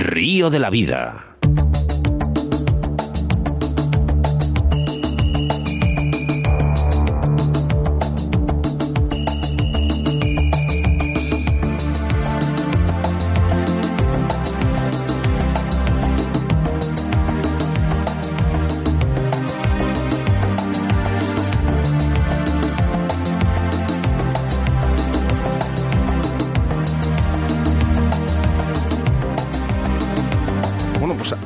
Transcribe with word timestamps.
Río 0.00 0.48
de 0.48 0.58
la 0.58 0.70
Vida. 0.70 1.29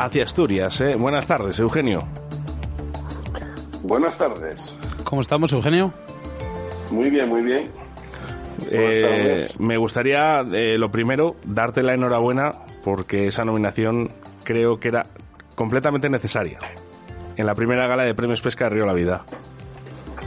Hacia 0.04 0.24
Asturias. 0.24 0.80
¿eh? 0.80 0.96
Buenas 0.96 1.26
tardes, 1.26 1.58
Eugenio. 1.58 2.00
Buenas 3.82 4.16
tardes. 4.16 4.78
¿Cómo 5.04 5.20
estamos, 5.20 5.52
Eugenio? 5.52 5.92
Muy 6.90 7.10
bien, 7.10 7.28
muy 7.28 7.42
bien. 7.42 7.70
Eh, 8.70 9.46
me 9.58 9.76
gustaría, 9.76 10.40
eh, 10.52 10.78
lo 10.78 10.90
primero, 10.90 11.36
darte 11.44 11.82
la 11.82 11.94
enhorabuena 11.94 12.52
porque 12.84 13.26
esa 13.26 13.44
nominación 13.44 14.10
creo 14.44 14.78
que 14.78 14.88
era 14.88 15.06
completamente 15.54 16.08
necesaria 16.08 16.58
en 17.36 17.46
la 17.46 17.54
primera 17.54 17.86
gala 17.86 18.04
de 18.04 18.14
Premios 18.14 18.40
Pesca 18.40 18.64
de 18.64 18.70
Río 18.70 18.86
La 18.86 18.92
Vida. 18.92 19.24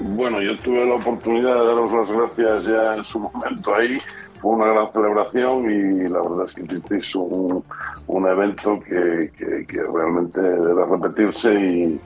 Bueno, 0.02 0.41
yo 0.41 0.55
tuve 0.57 0.85
la 0.85 0.96
oportunidad 0.96 1.54
de 1.54 1.66
daros 1.66 1.91
las 1.91 2.12
gracias 2.12 2.66
ya 2.66 2.96
en 2.96 3.04
su 3.04 3.20
momento 3.20 3.73
ahí 3.73 3.98
fue 4.40 4.54
una 4.54 4.68
gran 4.68 4.91
celebración 4.94 5.72
y 5.72 6.08
la 6.09 6.22
verdad 6.22 6.46
es 6.46 6.54
que 6.54 6.62
hicisteis 6.64 7.16
un, 7.16 7.64
un 8.08 8.27
evento 8.27 8.80
que, 8.80 9.32
que, 9.38 9.84
realmente 9.84 10.41
debe 10.41 10.86
repetirse 10.86 11.54
y, 11.54 12.00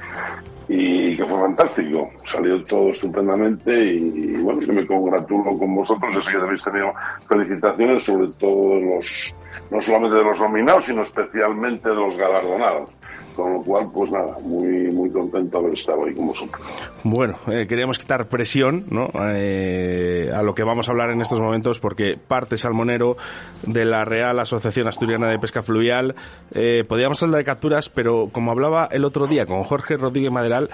y 0.68 1.18
que 1.18 1.26
fue 1.26 1.40
fantástico. 1.40 2.10
Salió 2.26 2.64
todo 2.64 2.90
estupendamente 2.92 3.78
y, 3.86 4.38
bueno, 4.38 4.62
yo 4.62 4.74
me 4.74 4.88
congratulo 4.88 5.58
con 5.58 5.76
vosotros. 5.76 6.24
Sé 6.24 6.32
que 6.32 6.38
habéis 6.38 6.64
tenido 6.64 6.94
felicitaciones, 7.28 8.04
sobre 8.04 8.30
todo 8.40 8.76
de 8.76 8.96
los, 8.96 9.36
no 9.70 9.82
solamente 9.82 10.18
de 10.18 10.24
los 10.24 10.40
nominados, 10.40 10.86
sino 10.86 11.04
especialmente 11.04 11.90
de 11.90 11.96
los 11.96 12.18
galardonados. 12.18 12.90
Con 13.36 13.54
lo 13.54 13.62
cual, 13.62 13.90
pues 13.94 14.12
nada, 14.12 14.38
muy, 14.42 14.92
muy 14.92 15.10
contento 15.10 15.58
de 15.58 15.64
haber 15.64 15.74
estado 15.74 16.06
ahí 16.06 16.14
con 16.14 16.28
vosotros. 16.28 16.62
Bueno, 17.04 17.36
eh, 17.48 17.66
queríamos 17.68 17.98
quitar 17.98 18.28
presión 18.28 18.86
¿no? 18.90 19.10
Eh, 19.34 20.32
a 20.34 20.42
lo 20.42 20.54
que 20.54 20.64
vamos 20.64 20.88
a 20.88 20.92
hablar 20.92 21.10
en 21.12 21.22
estos 21.22 21.40
momentos, 21.40 21.80
porque 21.80 22.18
parte 22.18 22.58
salmonero 22.58 23.18
de 23.64 23.86
la 23.86 24.06
Real 24.06 24.40
Asociación 24.40 24.88
Asturiana 24.88 25.28
de 25.30 25.40
Pesca 25.40 25.64
Fluvial. 25.64 26.16
Eh, 26.54 26.84
podríamos 26.88 27.22
hablar 27.24 27.38
de 27.38 27.46
capturas, 27.46 27.90
pero 27.90 28.30
como 28.32 28.52
hablaba 28.52 28.90
el 28.92 29.06
otro 29.06 29.28
día 29.28 29.46
con 29.46 29.64
Jorge 29.64 29.98
Rodríguez 29.98 30.32
Maderal, 30.32 30.70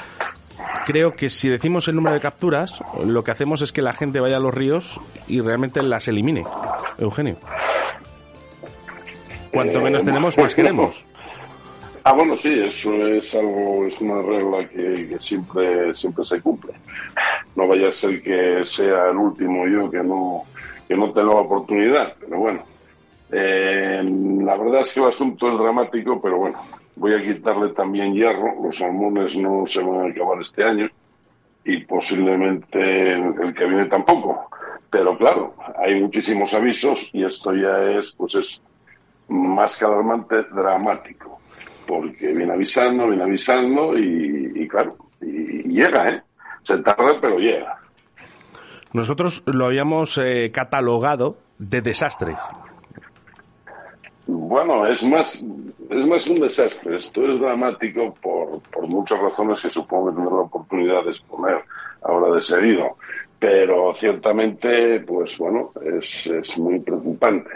creo 0.86 1.14
que 1.14 1.30
si 1.30 1.49
decimos 1.49 1.88
el 1.88 1.95
número 1.95 2.16
de 2.16 2.21
capturas, 2.21 2.81
lo 3.03 3.23
que 3.23 3.31
hacemos 3.31 3.61
es 3.61 3.71
que 3.71 3.81
la 3.81 3.94
gente 3.94 4.19
vaya 4.19 4.38
a 4.38 4.39
los 4.39 4.53
ríos 4.53 4.99
y 5.27 5.42
realmente 5.42 5.81
las 5.83 6.08
elimine. 6.08 6.45
Eugenio. 6.97 7.38
Cuanto 9.52 9.81
menos 9.81 10.03
tenemos, 10.03 10.38
más 10.38 10.55
queremos. 10.55 11.05
Ah, 12.09 12.13
bueno, 12.13 12.38
sí, 12.38 12.53
eso 12.53 13.05
es 13.05 13.36
algo, 13.36 13.86
es 13.86 14.00
una 14.00 14.22
regla 14.22 14.66
que, 14.69 15.19
siempre, 15.19 15.94
siempre 15.94 16.23
se 16.23 16.39
cumple. 16.39 16.72
No 17.53 17.67
vaya 17.67 17.89
a 17.89 17.91
ser 17.91 18.22
que 18.22 18.61
sea 18.64 19.09
el 19.09 19.17
último 19.17 19.67
yo 19.67 19.91
que 19.91 20.02
no, 20.02 20.44
que 20.88 20.95
no 20.95 21.11
tenga 21.11 21.33
la 21.33 21.41
oportunidad, 21.41 22.16
pero 22.17 22.39
bueno. 22.39 22.64
Eh, 23.30 24.02
la 24.41 24.55
verdad 24.55 24.81
es 24.83 24.94
que 24.94 25.02
el 25.02 25.08
asunto 25.08 25.49
es 25.49 25.58
dramático, 25.58 26.22
pero 26.22 26.38
bueno, 26.38 26.58
voy 26.95 27.14
a 27.14 27.22
quitarle 27.22 27.73
también 27.73 28.14
hierro. 28.14 28.55
Los 28.64 28.77
salmones 28.77 29.36
no 29.36 29.67
se 29.67 29.83
van 29.83 30.08
a 30.08 30.09
acabar 30.09 30.39
este 30.39 30.64
año 30.64 30.89
y 31.66 31.83
posiblemente 31.83 33.16
el, 33.16 33.54
que 33.54 33.65
viene 33.65 33.87
tampoco. 33.87 34.49
Pero 34.89 35.17
claro, 35.17 35.55
hay 35.77 35.99
muchísimos 35.99 36.54
avisos 36.54 37.10
y 37.11 37.26
esto 37.26 37.54
ya 37.54 37.83
es, 37.99 38.14
pues 38.14 38.36
es 38.36 38.64
más 39.27 39.77
que 39.77 39.83
alarmante, 39.83 40.43
dramático 40.54 41.37
porque 41.87 42.33
viene 42.33 42.53
avisando, 42.53 43.08
viene 43.08 43.23
avisando 43.23 43.98
y, 43.98 44.67
claro, 44.67 44.98
y, 45.21 45.64
llega, 45.64 46.05
¿eh? 46.08 46.21
Se 46.61 46.77
tarda, 46.80 47.20
pero 47.21 47.39
llega. 47.39 47.80
Nosotros 48.93 49.43
lo 49.45 49.65
habíamos 49.65 50.17
eh, 50.17 50.52
catalogado 50.53 51.37
de 51.58 51.81
desastre. 51.81 52.36
Bueno, 54.27 54.86
es 54.86 55.03
más, 55.05 55.45
es 55.89 56.08
más 56.08 56.27
un 56.27 56.42
desastre. 56.42 56.98
Esto 56.98 57.31
es 57.31 57.39
dramático 57.39 58.14
por, 58.21 58.61
por 58.64 58.87
muchas 58.87 59.19
razones 59.19 59.61
que 59.61 59.69
supongo 59.69 60.09
que 60.09 60.15
tener 60.17 60.31
la 60.31 60.42
oportunidad 60.42 61.04
de 61.04 61.11
exponer 61.11 61.64
ahora 62.04 62.36
de 62.36 62.42
seguido. 62.42 62.98
Pero 63.39 63.93
ciertamente, 63.95 64.99
pues 65.02 65.37
bueno, 65.37 65.71
es, 65.81 66.27
es 66.27 66.58
muy 66.58 66.80
preocupante. 66.80 67.52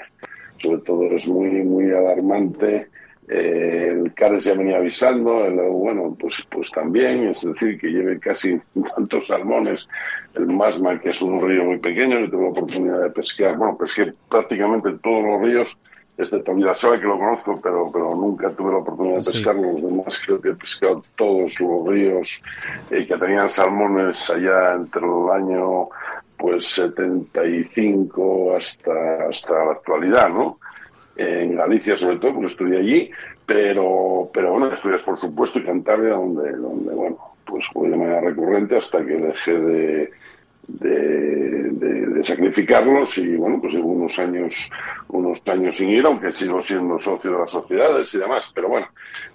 Sobre 0.58 0.78
todo 0.81 1.03
es 1.16 1.28
muy, 1.28 1.50
muy 1.63 1.92
alarmante 1.92 2.88
eh, 3.28 3.98
el 4.04 4.14
CARES 4.14 4.46
ya 4.46 4.54
venía 4.56 4.78
avisando, 4.78 5.46
el, 5.46 5.56
bueno, 5.56 6.16
pues, 6.20 6.46
pues 6.50 6.72
también, 6.72 7.28
es 7.28 7.42
decir, 7.42 7.80
que 7.80 7.88
lleve 7.88 8.20
casi 8.20 8.59
tantos 8.96 9.28
salmones, 9.28 9.88
el 10.34 10.48
Masma, 10.48 11.00
que 11.00 11.09
es 11.09 11.22
un 11.22 11.42
río 11.42 11.64
muy 11.64 11.80
pequeño, 11.80 12.20
yo 12.20 12.30
tuve 12.30 12.44
la 12.44 12.50
oportunidad 12.50 13.02
de 13.04 13.10
pescar, 13.12 13.58
bueno, 13.58 13.78
pesqué 13.78 14.14
prácticamente 14.30 14.92
todos 15.02 15.24
los 15.24 15.42
ríos, 15.42 15.78
excepto 16.18 16.76
sabe 16.76 17.00
que 17.00 17.08
lo 17.08 17.18
conozco, 17.18 17.60
pero, 17.62 17.90
pero 17.92 18.16
nunca 18.16 18.50
tuve 18.50 18.72
la 18.72 18.80
oportunidad 18.80 19.20
de 19.20 19.31
pescar, 19.31 19.56
los 19.56 19.81
demás 19.81 20.22
creo 20.26 20.40
que 20.40 20.50
he 20.50 20.56
pescado 20.56 21.04
todos 21.16 21.60
los 21.60 21.88
ríos 21.88 22.42
eh, 22.90 23.06
que 23.08 23.18
tenían 23.18 23.50
salmones 23.50 24.30
allá 24.30 24.76
entre 24.76 25.02
el 25.02 25.30
año 25.31 25.90
pues 26.38 26.66
75 26.66 28.56
hasta, 28.56 29.28
hasta 29.30 29.54
la 29.54 29.72
actualidad, 29.74 30.30
¿no? 30.30 30.58
En 31.16 31.56
Galicia 31.56 31.96
sobre 31.96 32.18
todo, 32.18 32.34
porque 32.34 32.48
estudié 32.48 32.80
allí, 32.80 33.12
pero, 33.46 34.30
pero 34.34 34.52
bueno, 34.52 34.74
estudias 34.74 35.04
por 35.04 35.18
supuesto 35.18 35.60
y 35.60 35.64
Cantabria, 35.64 36.14
donde, 36.14 36.52
donde 36.54 36.94
bueno, 36.94 37.18
pues 37.46 37.66
fue 37.74 37.90
de 37.90 37.98
manera 37.98 38.22
recurrente 38.22 38.78
hasta 38.78 39.06
que 39.06 39.14
dejé 39.18 39.54
de, 39.54 40.12
de, 40.68 42.24
sacrificarlos 42.24 43.18
y 43.18 43.36
bueno, 43.36 43.60
pues 43.60 43.74
llevo 43.74 43.90
unos 43.90 44.18
años, 44.20 44.70
unos 45.10 45.42
años 45.48 45.76
sin 45.76 45.90
ir, 45.90 46.06
aunque 46.06 46.32
sigo 46.32 46.62
siendo 46.62 47.00
socio 47.00 47.32
de 47.32 47.40
las 47.40 47.52
sociedades 47.52 48.14
y 48.14 48.20
demás, 48.20 48.52
pero 48.54 48.70
bueno, 48.70 48.88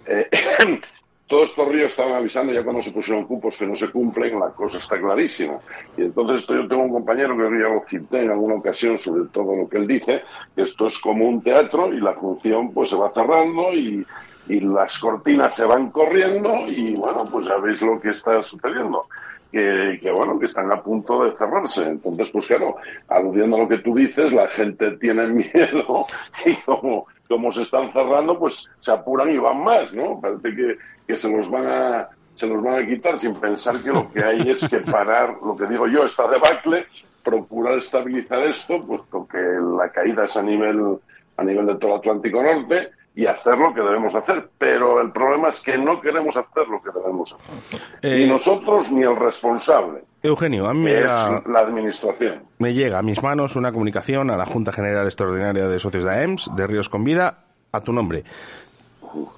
eh, 0.07 0.29
todos 1.27 1.51
estos 1.51 1.69
ríos 1.69 1.91
estaban 1.91 2.15
avisando 2.15 2.53
ya 2.53 2.63
cuando 2.63 2.81
se 2.81 2.93
pusieron 2.93 3.25
cupos 3.25 3.59
que 3.59 3.67
no 3.67 3.75
se 3.75 3.91
cumplen, 3.91 4.39
la 4.39 4.51
cosa 4.51 4.79
está 4.79 4.99
clarísima. 5.01 5.59
Y 5.97 6.03
entonces 6.03 6.47
yo 6.47 6.69
tengo 6.69 6.85
un 6.85 6.93
compañero 6.93 7.37
que 7.37 7.43
lo 7.43 7.85
cité 7.89 8.23
en 8.23 8.31
alguna 8.31 8.55
ocasión 8.55 8.99
sobre 8.99 9.29
todo 9.33 9.57
lo 9.57 9.69
que 9.69 9.79
él 9.79 9.87
dice, 9.87 10.23
que 10.55 10.63
esto 10.63 10.87
es 10.87 10.99
como 10.99 11.29
un 11.29 11.43
teatro 11.43 11.93
y 11.93 12.01
la 12.01 12.15
función 12.15 12.73
pues 12.73 12.91
se 12.91 12.97
va 12.97 13.11
cerrando 13.13 13.73
y, 13.75 14.07
y 14.49 14.61
las 14.61 14.99
cortinas 14.99 15.55
se 15.55 15.65
van 15.65 15.91
corriendo 15.91 16.67
y 16.69 16.95
bueno, 16.95 17.29
pues 17.31 17.49
ya 17.49 17.57
veis 17.57 17.83
lo 17.83 18.01
que 18.01 18.11
está 18.11 18.41
sucediendo. 18.43 19.07
Que, 19.53 19.99
que, 20.03 20.11
bueno, 20.11 20.39
que 20.39 20.47
están 20.47 20.73
a 20.73 20.83
punto 20.83 21.25
de 21.25 21.37
cerrarse. 21.37 21.89
Entonces, 21.89 22.31
pues 22.31 22.47
claro, 22.47 22.77
aludiendo 23.09 23.57
a 23.57 23.61
lo 23.61 23.69
que 23.69 23.79
tú 23.79 23.95
dices, 23.95 24.33
la 24.33 24.49
gente 24.49 24.93
tiene 24.99 25.27
miedo 25.29 26.07
y 26.45 26.55
como, 26.57 27.07
como 27.29 27.53
se 27.53 27.63
están 27.63 27.93
cerrando, 27.93 28.39
pues 28.39 28.71
se 28.79 28.93
apuran 28.93 29.31
y 29.31 29.39
van 29.39 29.63
más, 29.63 29.95
¿no? 29.95 30.21
Parece 30.21 30.55
que, 30.55 30.79
que 31.07 31.17
se 31.17 31.31
los 31.31 31.49
van 31.49 31.67
a 31.67 32.09
se 32.35 32.47
los 32.47 32.63
van 32.63 32.83
a 32.83 32.87
quitar 32.87 33.19
sin 33.19 33.35
pensar 33.35 33.83
que 33.83 33.89
lo 33.89 34.13
que 34.13 34.23
hay 34.23 34.51
es 34.51 34.69
que 34.69 34.81
parar, 34.81 35.39
lo 35.43 35.57
que 35.57 35.65
digo 35.67 35.89
yo, 35.89 36.05
esta 36.05 36.29
debacle, 36.29 36.87
procurar 37.25 37.79
estabilizar 37.79 38.45
esto, 38.45 38.79
puesto 38.83 39.27
que 39.27 39.39
la 39.39 39.89
caída 39.89 40.27
es 40.27 40.37
a 40.37 40.43
nivel, 40.43 40.99
a 41.39 41.43
nivel 41.43 41.67
de 41.67 41.77
todo 41.77 41.93
el 41.93 41.99
Atlántico 41.99 42.43
Norte, 42.43 42.91
y 43.17 43.27
hacer 43.27 43.59
lo 43.59 43.75
que 43.75 43.81
debemos 43.81 44.15
hacer. 44.15 44.49
Pero 44.59 45.01
el 45.01 45.11
problema 45.11 45.49
es 45.49 45.61
que 45.63 45.77
no 45.77 46.01
queremos 46.01 46.37
hacer 46.37 46.69
lo 46.69 46.81
que 46.81 46.91
debemos 46.97 47.35
hacer. 47.35 47.81
ni 48.17 48.23
eh, 48.23 48.27
nosotros 48.27 48.93
ni 48.93 49.03
el 49.03 49.17
responsable. 49.17 50.05
Eugenio, 50.23 50.69
a 50.69 50.75
mí 50.75 50.91
es 50.91 51.05
la 51.05 51.61
administración. 51.61 52.43
Me 52.59 52.75
llega 52.75 52.99
a 52.99 53.03
mis 53.03 53.23
manos 53.23 53.57
una 53.57 53.73
comunicación 53.73 54.31
a 54.31 54.37
la 54.37 54.47
Junta 54.47 54.71
General 54.71 55.07
Extraordinaria 55.07 55.67
de 55.67 55.81
Socios 55.81 56.05
de 56.05 56.11
AEMS 56.11 56.55
de 56.55 56.67
Ríos 56.67 56.89
con 56.89 57.03
Vida 57.05 57.45
a 57.73 57.81
tu 57.81 57.93
nombre 57.93 58.25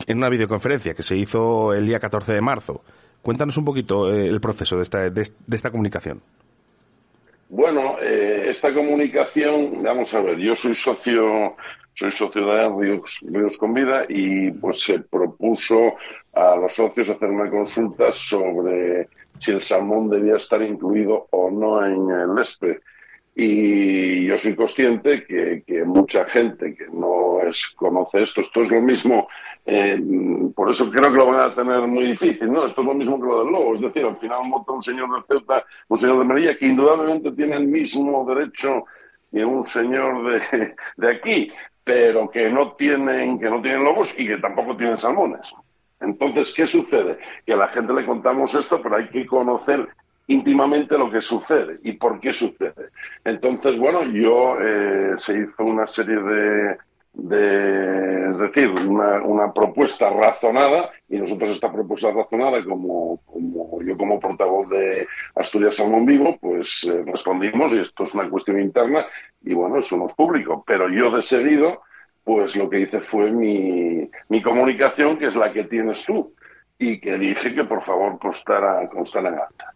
en 0.06 0.19
una 0.19 0.28
videoconferencia 0.28 0.94
que 0.94 1.02
se 1.02 1.16
hizo 1.16 1.72
el 1.74 1.86
día 1.86 2.00
14 2.00 2.32
de 2.32 2.40
marzo. 2.40 2.82
Cuéntanos 3.22 3.56
un 3.56 3.64
poquito 3.64 4.12
eh, 4.12 4.26
el 4.26 4.40
proceso 4.40 4.76
de 4.76 4.82
esta, 4.82 5.10
de, 5.10 5.22
esta 5.52 5.70
comunicación. 5.70 6.20
Bueno, 7.50 7.96
eh, 8.00 8.38
esta 8.48 8.72
comunicación, 8.72 9.82
vamos 9.82 10.14
a 10.14 10.20
ver, 10.20 10.38
yo 10.38 10.54
soy 10.54 10.74
socio, 10.74 11.54
soy 11.92 12.10
socio 12.10 12.46
de 12.46 12.68
Ríos, 12.68 13.20
Ríos 13.30 13.58
con 13.58 13.74
Vida 13.74 14.04
y 14.08 14.50
pues 14.52 14.80
se 14.80 15.00
propuso 15.00 15.94
a 16.32 16.56
los 16.56 16.74
socios 16.74 17.10
hacer 17.10 17.28
una 17.28 17.50
consulta 17.50 18.12
sobre 18.12 19.08
si 19.38 19.52
el 19.52 19.62
salmón 19.62 20.08
debía 20.08 20.36
estar 20.36 20.62
incluido 20.62 21.26
o 21.30 21.50
no 21.50 21.84
en 21.84 22.10
el 22.10 22.38
ESPE 22.38 22.80
Y 23.34 24.26
yo 24.26 24.38
soy 24.38 24.56
consciente 24.56 25.24
que, 25.24 25.84
mucha 25.84 26.24
gente 26.24 26.74
que 26.74 26.86
no 26.86 27.38
conoce 27.76 28.22
esto, 28.22 28.40
esto 28.40 28.62
es 28.62 28.70
lo 28.70 28.80
mismo, 28.80 29.28
eh, 29.70 30.00
por 30.55 30.70
eso 30.70 30.91
creo 30.91 31.12
que 31.12 31.19
lo 31.19 31.26
van 31.26 31.41
a 31.41 31.55
tener 31.55 31.87
muy 31.87 32.06
difícil, 32.06 32.50
¿no? 32.50 32.65
Esto 32.65 32.81
es 32.81 32.87
lo 32.87 32.94
mismo 32.94 33.20
que 33.20 33.26
lo 33.26 33.44
del 33.44 33.53
lobo, 33.53 33.75
es 33.75 33.82
decir, 33.82 34.03
al 34.03 34.17
final 34.17 34.49
monta 34.49 34.73
un 34.73 34.81
señor 34.81 35.15
de 35.15 35.26
Ceuta, 35.29 35.62
un 35.88 35.99
señor 35.99 36.20
de 36.20 36.25
María, 36.25 36.56
que 36.56 36.69
indudablemente 36.69 37.32
tiene 37.32 37.56
el 37.56 37.67
mismo 37.67 38.25
derecho 38.25 38.87
que 39.31 39.44
un 39.44 39.67
señor 39.67 40.25
de, 40.25 40.75
de 40.97 41.11
aquí, 41.11 41.53
pero 41.85 42.31
que 42.31 42.49
no 42.49 42.73
tienen, 42.73 43.38
que 43.38 43.50
no 43.50 43.61
tienen 43.61 43.85
lobos 43.85 44.19
y 44.19 44.26
que 44.26 44.38
tampoco 44.38 44.75
tienen 44.75 44.97
salmones. 44.97 45.55
Entonces, 46.00 46.55
¿qué 46.55 46.67
sucede? 46.67 47.19
Que 47.44 47.53
a 47.53 47.56
la 47.56 47.69
gente 47.69 47.93
le 47.93 48.06
contamos 48.06 48.55
esto, 48.55 48.81
pero 48.81 48.97
hay 48.97 49.09
que 49.11 49.26
conocer 49.26 49.87
íntimamente 50.29 50.97
lo 50.97 51.11
que 51.11 51.20
sucede 51.20 51.79
y 51.82 51.93
por 51.93 52.20
qué 52.20 52.32
sucede. 52.32 52.88
Entonces, 53.23 53.79
bueno, 53.79 54.03
yo 54.05 54.59
eh, 54.62 55.12
se 55.19 55.41
hizo 55.41 55.62
una 55.62 55.87
serie 55.87 56.17
de, 56.17 56.79
de 57.19 58.31
es 58.31 58.38
decir, 58.38 58.70
una, 58.87 59.53
propuesta 59.53 60.09
razonada 60.09 60.91
y 61.09 61.19
nosotros 61.19 61.50
esta 61.50 61.73
propuesta 61.73 62.11
razonada, 62.12 62.62
como, 62.65 63.20
como 63.26 63.82
yo 63.82 63.97
como 63.97 64.20
portavoz 64.20 64.69
de 64.69 65.06
Asturias 65.35 65.76
Salmón 65.76 66.06
Vivo, 66.06 66.38
pues 66.41 66.85
eh, 66.85 67.03
respondimos 67.05 67.73
y 67.73 67.81
esto 67.81 68.05
es 68.05 68.15
una 68.15 68.29
cuestión 68.31 68.61
interna 68.61 69.06
y 69.43 69.53
bueno, 69.55 69.79
eso 69.79 69.97
no 69.97 70.06
es 70.06 70.15
público. 70.15 70.62
Pero 70.67 70.88
yo 70.88 71.11
de 71.11 71.23
seguido 71.23 71.82
pues 72.23 72.56
lo 72.56 72.69
que 72.69 72.81
hice 72.81 73.00
fue 73.00 73.32
mi, 73.32 74.09
mi 74.29 74.43
comunicación, 74.43 75.19
que 75.19 75.26
es 75.26 75.35
la 75.35 75.50
que 75.50 75.65
tienes 75.65 76.05
tú, 76.05 76.35
y 76.79 77.00
que 77.00 77.17
dije 77.17 77.55
que 77.55 77.65
por 77.65 77.82
favor 77.82 78.19
constara, 78.19 78.87
constara 78.88 79.31
en 79.31 79.35
acta. 79.37 79.73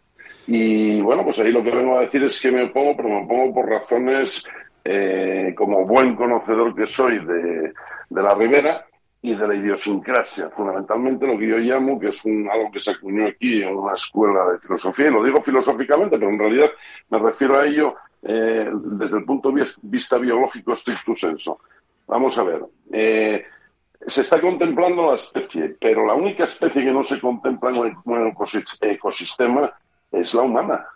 Y 0.47 1.01
bueno, 1.01 1.25
pues 1.25 1.39
ahí 1.39 1.51
lo 1.51 1.63
que 1.63 1.71
vengo 1.71 1.97
a 1.97 2.03
decir 2.03 2.23
es 2.23 2.41
que 2.41 2.53
me 2.53 2.65
opongo, 2.65 2.97
pero 2.97 3.09
me 3.09 3.23
opongo 3.23 3.55
por 3.55 3.71
razones 3.71 4.47
eh, 4.85 5.55
como 5.57 5.87
buen 5.87 6.17
conocedor 6.17 6.75
que 6.75 6.87
soy 6.87 7.25
de, 7.25 7.73
la 8.11 8.35
Ribera 8.35 8.87
y 9.21 9.35
de 9.35 9.49
la 9.49 9.55
idiosincrasia. 9.55 10.51
Fundamentalmente 10.51 11.27
lo 11.27 11.39
que 11.39 11.47
yo 11.47 11.59
llamo, 11.59 11.99
que 12.01 12.09
es 12.09 12.25
un, 12.25 12.49
algo 12.51 12.71
que 12.71 12.81
se 12.81 12.91
acuñó 12.91 13.29
aquí 13.29 13.63
en 13.63 13.77
una 13.77 13.95
escuela 13.95 14.53
de 14.53 14.59
filosofía, 14.59 15.09
y 15.09 15.13
lo 15.13 15.23
digo 15.23 15.41
filosóficamente, 15.43 16.19
pero 16.19 16.31
en 16.31 16.39
realidad 16.39 16.71
me 17.11 17.19
refiero 17.19 17.59
a 17.59 17.67
ello 17.67 17.95
eh, 18.23 18.71
desde 18.73 19.19
el 19.19 19.25
punto 19.25 19.53
de 19.53 19.65
vista 19.83 20.19
biológico 20.19 20.75
stricto 20.75 21.15
senso. 21.15 21.59
Vamos 22.07 22.37
a 22.39 22.43
ver. 22.43 22.63
Eh, 22.93 23.45
se 24.07 24.21
está 24.23 24.41
contemplando 24.41 25.09
la 25.11 25.15
especie, 25.15 25.77
pero 25.81 26.05
la 26.05 26.15
única 26.15 26.45
especie 26.45 26.85
que 26.85 26.91
no 26.91 27.05
se 27.05 27.21
contempla 27.21 27.71
en 27.71 27.95
el 28.07 28.33
ecosistema 28.83 29.73
es 30.11 30.35
la 30.35 30.43
humana, 30.43 30.87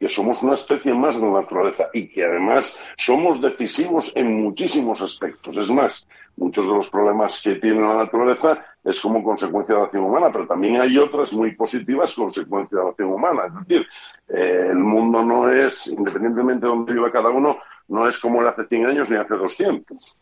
que 0.00 0.08
somos 0.08 0.42
una 0.42 0.54
especie 0.54 0.94
más 0.94 1.20
de 1.20 1.26
la 1.26 1.42
naturaleza 1.42 1.90
y 1.92 2.08
que 2.08 2.24
además 2.24 2.80
somos 2.96 3.38
decisivos 3.38 4.10
en 4.16 4.42
muchísimos 4.42 5.02
aspectos. 5.02 5.58
Es 5.58 5.70
más, 5.70 6.08
muchos 6.38 6.66
de 6.66 6.72
los 6.72 6.88
problemas 6.88 7.42
que 7.42 7.56
tiene 7.56 7.82
la 7.82 8.04
naturaleza 8.04 8.64
es 8.82 8.98
como 8.98 9.22
consecuencia 9.22 9.74
de 9.74 9.80
la 9.82 9.84
acción 9.84 10.04
humana, 10.04 10.30
pero 10.32 10.46
también 10.46 10.80
hay 10.80 10.96
otras 10.96 11.34
muy 11.34 11.54
positivas 11.54 12.14
consecuencias 12.14 12.78
de 12.78 12.82
la 12.82 12.90
acción 12.90 13.12
humana. 13.12 13.42
Es 13.48 13.68
decir, 13.68 13.86
eh, 14.28 14.68
el 14.70 14.78
mundo 14.78 15.22
no 15.22 15.50
es, 15.50 15.88
independientemente 15.88 16.64
de 16.64 16.72
donde 16.72 16.94
viva 16.94 17.12
cada 17.12 17.28
uno, 17.28 17.58
no 17.88 18.08
es 18.08 18.18
como 18.18 18.40
era 18.40 18.52
hace 18.52 18.64
100 18.64 18.86
años 18.86 19.10
ni 19.10 19.16
hace 19.16 19.34
200 19.34 20.18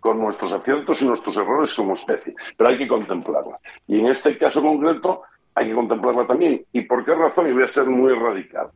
con 0.00 0.20
nuestros 0.20 0.54
aciertos 0.54 1.02
y 1.02 1.06
nuestros 1.06 1.36
errores 1.36 1.74
como 1.74 1.94
especie, 1.94 2.34
pero 2.56 2.70
hay 2.70 2.78
que 2.78 2.88
contemplarla. 2.88 3.58
Y 3.86 4.00
en 4.00 4.06
este 4.06 4.38
caso 4.38 4.62
concreto 4.62 5.22
hay 5.54 5.68
que 5.68 5.74
contemplarla 5.74 6.26
también. 6.26 6.64
¿Y 6.72 6.80
por 6.82 7.04
qué 7.04 7.14
razón? 7.14 7.48
Y 7.48 7.52
voy 7.52 7.64
a 7.64 7.68
ser 7.68 7.86
muy 7.86 8.12
radical. 8.14 8.70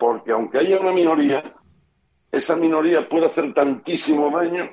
Porque 0.00 0.32
aunque 0.32 0.58
haya 0.58 0.80
una 0.80 0.92
minoría, 0.92 1.54
esa 2.32 2.56
minoría 2.56 3.08
puede 3.08 3.26
hacer 3.26 3.52
tantísimo 3.54 4.30
daño 4.36 4.70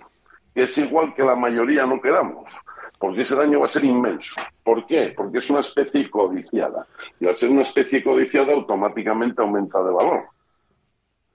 que 0.55 0.63
es 0.63 0.77
igual 0.77 1.13
que 1.13 1.21
la 1.21 1.35
mayoría 1.35 1.85
no 1.85 2.01
queramos. 2.01 2.49
Porque 2.97 3.21
ese 3.21 3.35
daño 3.35 3.59
va 3.59 3.65
a 3.65 3.67
ser 3.67 3.83
inmenso. 3.83 4.41
¿Por 4.63 4.87
qué? 4.87 5.13
Porque 5.15 5.37
es 5.37 5.49
una 5.51 5.59
especie 5.59 6.09
codiciada. 6.09 6.87
Y 7.19 7.27
al 7.27 7.35
ser 7.35 7.51
una 7.51 7.61
especie 7.61 8.03
codiciada, 8.03 8.53
automáticamente 8.53 9.39
aumenta 9.39 9.83
de 9.83 9.91
valor. 9.91 10.23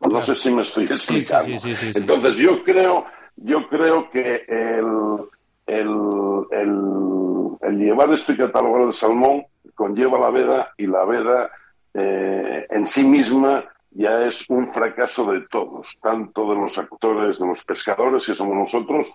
No 0.00 0.20
sé 0.20 0.34
si 0.34 0.52
me 0.52 0.62
estoy 0.62 0.86
explicando. 0.86 1.52
Entonces, 1.94 2.38
yo 2.38 2.64
creo 2.64 3.04
yo 3.36 3.68
creo 3.68 4.10
que 4.10 4.44
el, 4.48 5.28
el, 5.66 6.46
el, 7.60 7.78
llevar 7.78 8.12
esto 8.12 8.32
y 8.32 8.36
catalogar 8.36 8.82
el 8.82 8.92
salmón 8.92 9.44
conlleva 9.74 10.18
la 10.18 10.30
veda 10.30 10.72
y 10.76 10.86
la 10.86 11.04
veda 11.04 11.50
eh, 11.94 12.66
en 12.70 12.86
sí 12.86 13.04
misma 13.04 13.64
ya 13.94 14.26
es 14.26 14.48
un 14.48 14.72
fracaso 14.72 15.30
de 15.32 15.42
todos, 15.42 15.98
tanto 16.02 16.48
de 16.50 16.56
los 16.56 16.78
actores, 16.78 17.38
de 17.38 17.46
los 17.46 17.64
pescadores, 17.64 18.26
que 18.26 18.34
somos 18.34 18.56
nosotros, 18.56 19.06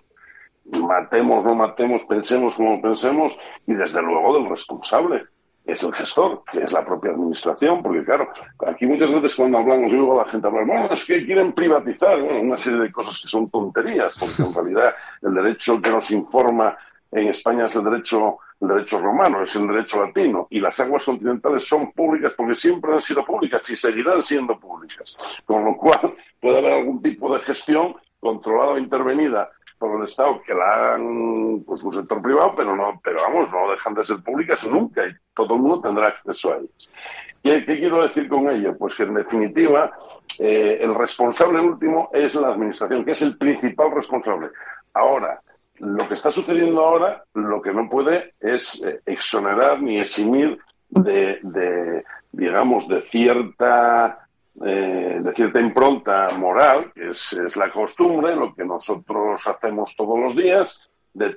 matemos, 0.64 1.44
no 1.44 1.54
matemos, 1.54 2.04
pensemos 2.04 2.54
como 2.54 2.80
pensemos, 2.80 3.36
y 3.66 3.74
desde 3.74 4.02
luego 4.02 4.34
del 4.34 4.48
responsable 4.48 5.26
es 5.64 5.82
el 5.82 5.92
gestor, 5.92 6.42
que 6.50 6.62
es 6.62 6.72
la 6.72 6.84
propia 6.84 7.10
administración, 7.10 7.82
porque 7.82 8.02
claro, 8.02 8.28
aquí 8.66 8.86
muchas 8.86 9.12
veces 9.12 9.36
cuando 9.36 9.58
hablamos, 9.58 9.92
yo 9.92 9.98
digo 9.98 10.18
a 10.18 10.24
la 10.24 10.30
gente 10.30 10.46
hablar, 10.46 10.64
bueno, 10.66 10.88
es 10.90 11.04
que 11.04 11.24
quieren 11.26 11.52
privatizar, 11.52 12.20
bueno, 12.22 12.40
una 12.40 12.56
serie 12.56 12.80
de 12.80 12.90
cosas 12.90 13.20
que 13.20 13.28
son 13.28 13.50
tonterías, 13.50 14.16
porque 14.18 14.42
en 14.42 14.54
realidad 14.54 14.94
el 15.20 15.34
derecho 15.34 15.80
que 15.80 15.90
nos 15.90 16.10
informa 16.10 16.76
en 17.12 17.28
España 17.28 17.66
es 17.66 17.74
el 17.74 17.84
derecho, 17.84 18.38
el 18.60 18.68
derecho 18.68 18.98
romano, 18.98 19.42
es 19.42 19.54
el 19.56 19.68
derecho 19.68 20.04
latino, 20.04 20.48
y 20.50 20.60
las 20.60 20.78
aguas 20.80 21.04
continentales 21.04 21.66
son 21.66 21.92
públicas 21.92 22.34
porque 22.36 22.54
siempre 22.54 22.92
han 22.92 23.00
sido 23.00 23.24
públicas 23.24 23.68
y 23.70 23.76
seguirán 23.76 24.22
siendo 24.22 24.58
públicas, 24.58 25.16
con 25.44 25.64
lo 25.64 25.76
cual 25.76 26.14
puede 26.40 26.58
haber 26.58 26.72
algún 26.72 27.00
tipo 27.02 27.32
de 27.36 27.42
gestión 27.44 27.94
controlada 28.20 28.72
o 28.72 28.78
intervenida 28.78 29.50
por 29.78 29.96
el 29.96 30.06
Estado 30.06 30.42
que 30.42 30.54
la 30.54 30.74
hagan 30.74 31.62
pues 31.64 31.84
un 31.84 31.92
sector 31.92 32.20
privado, 32.20 32.54
pero 32.56 32.74
no, 32.74 33.00
pero 33.02 33.22
vamos, 33.22 33.50
no 33.50 33.70
dejan 33.70 33.94
de 33.94 34.04
ser 34.04 34.22
públicas 34.22 34.66
nunca 34.66 35.06
y 35.06 35.12
todo 35.34 35.54
el 35.54 35.60
mundo 35.60 35.80
tendrá 35.80 36.08
acceso 36.08 36.52
a 36.52 36.56
ellas. 36.56 36.90
¿Qué, 37.42 37.64
qué 37.64 37.78
quiero 37.78 38.02
decir 38.02 38.28
con 38.28 38.50
ello? 38.50 38.76
Pues 38.76 38.96
que 38.96 39.04
en 39.04 39.14
definitiva 39.14 39.92
eh, 40.40 40.78
el 40.80 40.94
responsable 40.94 41.60
último 41.60 42.10
es 42.12 42.34
la 42.34 42.48
administración, 42.48 43.04
que 43.04 43.12
es 43.12 43.22
el 43.22 43.38
principal 43.38 43.92
responsable. 43.92 44.50
Ahora, 44.94 45.40
lo 45.80 46.08
que 46.08 46.14
está 46.14 46.30
sucediendo 46.30 46.80
ahora, 46.84 47.24
lo 47.34 47.62
que 47.62 47.72
no 47.72 47.88
puede 47.88 48.34
es 48.40 48.82
eh, 48.82 49.00
exonerar 49.06 49.82
ni 49.82 49.98
eximir 49.98 50.58
de, 50.88 52.04
digamos, 52.32 52.88
de 52.88 53.02
cierta 53.02 54.28
eh, 54.64 55.20
de 55.20 55.32
cierta 55.34 55.60
impronta 55.60 56.36
moral, 56.36 56.90
que 56.92 57.10
es, 57.10 57.56
la 57.56 57.70
costumbre, 57.70 58.34
lo 58.34 58.52
que 58.54 58.64
nosotros 58.64 59.46
hacemos 59.46 59.94
todos 59.94 60.18
los 60.18 60.34
días, 60.34 60.80
de, 61.14 61.36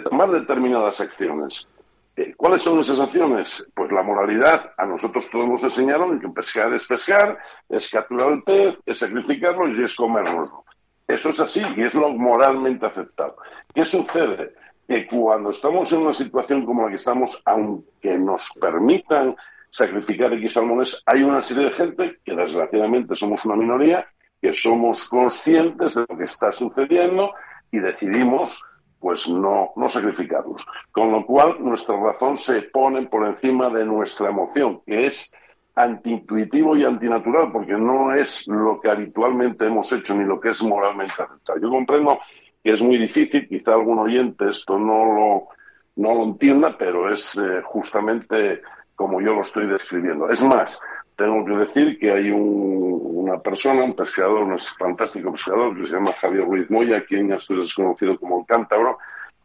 tomar 0.00 0.30
determinadas 0.30 1.00
acciones. 1.00 1.68
Eh, 2.16 2.32
¿Cuáles 2.34 2.62
son 2.62 2.80
esas 2.80 3.00
acciones? 3.00 3.66
Pues 3.74 3.92
la 3.92 4.02
moralidad, 4.02 4.72
a 4.78 4.86
nosotros 4.86 5.28
todos 5.30 5.46
nos 5.46 5.62
enseñaron 5.64 6.18
que 6.18 6.28
pescar 6.30 6.72
es 6.72 6.86
pescar, 6.86 7.38
es 7.68 7.90
capturar 7.90 8.32
el 8.32 8.42
pez, 8.42 8.78
es 8.86 8.98
sacrificarlo 8.98 9.68
y 9.68 9.82
es 9.82 9.94
comérnoslo. 9.94 10.64
Eso 11.08 11.30
es 11.30 11.40
así 11.40 11.62
y 11.76 11.82
es 11.82 11.94
lo 11.94 12.08
moralmente 12.10 12.86
aceptado. 12.86 13.36
¿Qué 13.74 13.84
sucede? 13.84 14.54
Que 14.88 15.06
cuando 15.06 15.50
estamos 15.50 15.92
en 15.92 16.02
una 16.02 16.14
situación 16.14 16.64
como 16.64 16.84
la 16.84 16.90
que 16.90 16.96
estamos, 16.96 17.40
aunque 17.44 18.18
nos 18.18 18.50
permitan 18.60 19.36
sacrificar 19.70 20.32
X 20.32 20.54
salmones, 20.54 21.02
hay 21.06 21.22
una 21.22 21.42
serie 21.42 21.64
de 21.64 21.72
gente 21.72 22.18
que 22.24 22.34
desgraciadamente 22.34 23.14
somos 23.14 23.44
una 23.44 23.56
minoría, 23.56 24.06
que 24.40 24.52
somos 24.52 25.08
conscientes 25.08 25.94
de 25.94 26.06
lo 26.08 26.16
que 26.16 26.24
está 26.24 26.52
sucediendo 26.52 27.32
y 27.70 27.78
decidimos 27.78 28.62
pues 28.98 29.28
no, 29.28 29.72
no 29.76 29.88
sacrificarlos. 29.88 30.66
Con 30.90 31.12
lo 31.12 31.24
cual 31.24 31.56
nuestra 31.60 31.96
razón 31.96 32.36
se 32.36 32.62
pone 32.62 33.06
por 33.06 33.26
encima 33.26 33.68
de 33.68 33.84
nuestra 33.84 34.30
emoción, 34.30 34.80
que 34.86 35.06
es 35.06 35.32
antiintuitivo 35.76 36.76
y 36.76 36.84
antinatural, 36.84 37.52
porque 37.52 37.74
no 37.74 38.14
es 38.14 38.48
lo 38.48 38.80
que 38.80 38.90
habitualmente 38.90 39.66
hemos 39.66 39.92
hecho 39.92 40.14
ni 40.14 40.24
lo 40.24 40.40
que 40.40 40.48
es 40.48 40.62
moralmente 40.62 41.14
aceptable. 41.18 41.62
Yo 41.62 41.70
comprendo 41.70 42.18
que 42.64 42.70
es 42.72 42.82
muy 42.82 42.98
difícil, 42.98 43.46
quizá 43.46 43.74
algún 43.74 43.98
oyente 43.98 44.48
esto 44.48 44.78
no 44.78 45.04
lo, 45.04 45.48
no 45.96 46.14
lo 46.14 46.24
entienda, 46.24 46.76
pero 46.78 47.12
es 47.12 47.36
eh, 47.36 47.60
justamente 47.62 48.62
como 48.94 49.20
yo 49.20 49.34
lo 49.34 49.42
estoy 49.42 49.66
describiendo. 49.66 50.30
Es 50.30 50.42
más, 50.42 50.80
tengo 51.16 51.44
que 51.44 51.56
decir 51.56 51.98
que 51.98 52.10
hay 52.10 52.30
una 52.30 53.38
persona, 53.38 53.84
un 53.84 53.94
pescador, 53.94 54.44
un 54.44 54.58
fantástico 54.78 55.32
pescador 55.32 55.76
que 55.76 55.86
se 55.86 55.92
llama 55.92 56.12
Javier 56.14 56.44
Ruiz 56.44 56.70
Moya, 56.70 57.04
quien 57.04 57.32
Asturias 57.32 57.66
es 57.66 57.74
conocido 57.74 58.18
como 58.18 58.40
el 58.40 58.46
cántabro, 58.46 58.98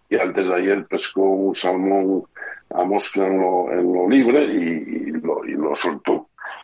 que 0.09 0.19
antes 0.19 0.47
de 0.47 0.55
ayer 0.55 0.85
pescó 0.88 1.23
un 1.23 1.55
salmón 1.55 2.23
a 2.73 2.83
mosca 2.83 3.25
en 3.25 3.38
lo, 3.38 4.09
libre 4.09 4.43
y, 4.43 5.11
lo, 5.11 5.75
soltó. 5.75 6.20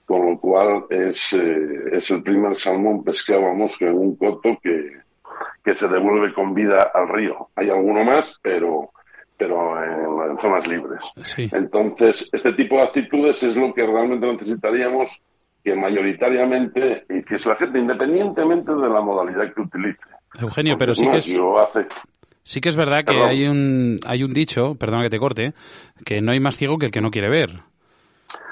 Con 0.07 0.25
lo 0.25 0.39
cual 0.39 0.85
es, 0.89 1.33
eh, 1.33 1.89
es 1.91 2.09
el 2.09 2.23
primer 2.23 2.57
salmón 2.57 3.03
pescado 3.03 3.45
a 3.45 3.53
mosca 3.53 3.85
en 3.85 3.97
un 3.97 4.15
coto 4.15 4.57
que, 4.63 5.01
que 5.63 5.75
se 5.75 5.87
devuelve 5.87 6.33
con 6.33 6.55
vida 6.55 6.91
al 6.93 7.09
río. 7.09 7.49
Hay 7.55 7.69
alguno 7.69 8.03
más, 8.03 8.39
pero 8.41 8.91
pero 9.37 10.31
en, 10.31 10.39
zonas 10.39 10.67
libres. 10.67 10.99
Entonces, 11.37 12.29
este 12.31 12.53
tipo 12.53 12.77
de 12.77 12.83
actitudes 12.83 13.43
es 13.43 13.55
lo 13.55 13.73
que 13.73 13.85
realmente 13.85 14.25
necesitaríamos 14.25 15.21
que 15.63 15.75
mayoritariamente, 15.75 17.05
y 17.09 17.23
que 17.23 17.35
es 17.35 17.45
la 17.45 17.55
gente, 17.55 17.79
independientemente 17.79 18.73
de 18.73 18.89
la 18.89 19.01
modalidad 19.01 19.53
que 19.53 19.61
utilice. 19.61 20.05
Eugenio, 20.39 20.77
pero 20.77 20.93
sí 20.93 21.05
que 21.07 21.17
es... 21.17 21.39
Sí 22.43 22.61
que 22.61 22.69
es 22.69 22.77
verdad 22.77 23.03
que 23.03 23.17
hay 23.17 23.45
un, 23.45 23.97
hay 24.05 24.23
un 24.23 24.33
dicho, 24.33 24.75
perdona 24.75 25.03
que 25.03 25.09
te 25.09 25.19
corte, 25.19 25.53
que 26.05 26.21
no 26.21 26.31
hay 26.31 26.39
más 26.39 26.55
ciego 26.55 26.77
que 26.77 26.85
el 26.85 26.93
que 26.93 27.01
no 27.01 27.11
quiere 27.11 27.29
ver. 27.29 27.59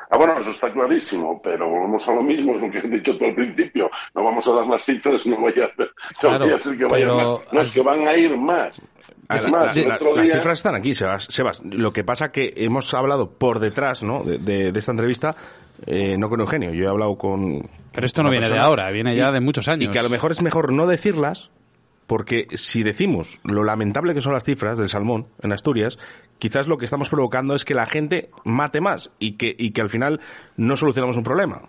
Ah, 0.10 0.18
bueno, 0.18 0.40
eso 0.40 0.52
está 0.52 0.72
clarísimo, 0.72 1.42
pero 1.42 1.70
volvemos 1.70 2.08
a 2.08 2.14
lo 2.14 2.22
mismo, 2.22 2.56
es 2.56 2.62
lo 2.62 2.72
que 2.72 2.80
he 2.80 2.90
dicho 2.90 3.18
todo 3.18 3.30
al 3.30 3.36
principio. 3.36 3.90
No 4.14 4.24
vamos 4.24 4.48
a 4.48 4.52
dar 4.54 4.66
más 4.66 4.84
cifras, 4.84 5.26
no 5.26 5.42
vaya, 5.42 5.66
a 5.66 6.60
ser 6.60 6.78
que 6.78 6.86
vayan 6.86 7.16
más. 7.16 7.32
No, 7.52 7.62
es 7.62 7.72
que 7.72 7.82
van 7.82 8.08
a 8.08 8.16
ir 8.16 8.38
más. 8.38 8.82
Las 9.28 10.32
cifras 10.32 10.58
están 10.60 10.76
aquí, 10.76 10.94
Sebas. 10.94 11.64
Lo 11.66 11.92
que 11.92 12.04
pasa 12.04 12.32
que 12.32 12.54
hemos 12.58 12.94
hablado 12.94 13.32
por 13.32 13.60
detrás 13.60 14.04
¿no? 14.04 14.24
de, 14.24 14.70
esta 14.70 14.92
entrevista 14.92 15.36
eh, 15.86 16.18
no 16.18 16.30
con 16.30 16.40
Eugenio, 16.40 16.74
yo 16.74 16.86
he 16.86 16.88
hablado 16.88 17.18
con... 17.18 17.62
Pero 17.92 18.06
esto 18.06 18.24
no 18.24 18.30
viene 18.30 18.50
de 18.50 18.58
ahora, 18.58 18.90
viene 18.92 19.16
ya 19.16 19.32
de 19.32 19.42
muchos 19.42 19.68
años. 19.68 19.90
Y 19.90 19.92
que 19.92 20.00
a 20.00 20.04
lo 20.04 20.10
mejor 20.10 20.32
es 20.32 20.42
mejor 20.42 20.72
no 20.72 20.88
decirlas, 20.88 21.50
porque 22.08 22.48
si 22.54 22.84
decimos 22.84 23.40
lo 23.44 23.64
lamentable 23.64 24.14
que 24.14 24.22
son 24.22 24.34
las 24.34 24.44
cifras 24.44 24.78
del 24.78 24.90
salmón 24.90 25.28
en 25.42 25.52
Asturias, 25.52 25.98
quizás 26.40 26.68
lo 26.68 26.78
que 26.78 26.86
estamos 26.86 27.10
provocando 27.10 27.56
es 27.56 27.66
que 27.66 27.74
la 27.74 27.86
gente 27.86 28.30
mate 28.44 28.82
más 28.82 29.12
y 29.20 29.34
que, 29.34 29.56
y 29.58 29.72
que 29.72 29.82
al 29.82 29.90
final 29.90 30.20
no 30.58 30.78
solucionamos 30.78 31.18
un 31.18 31.24
problema. 31.24 31.64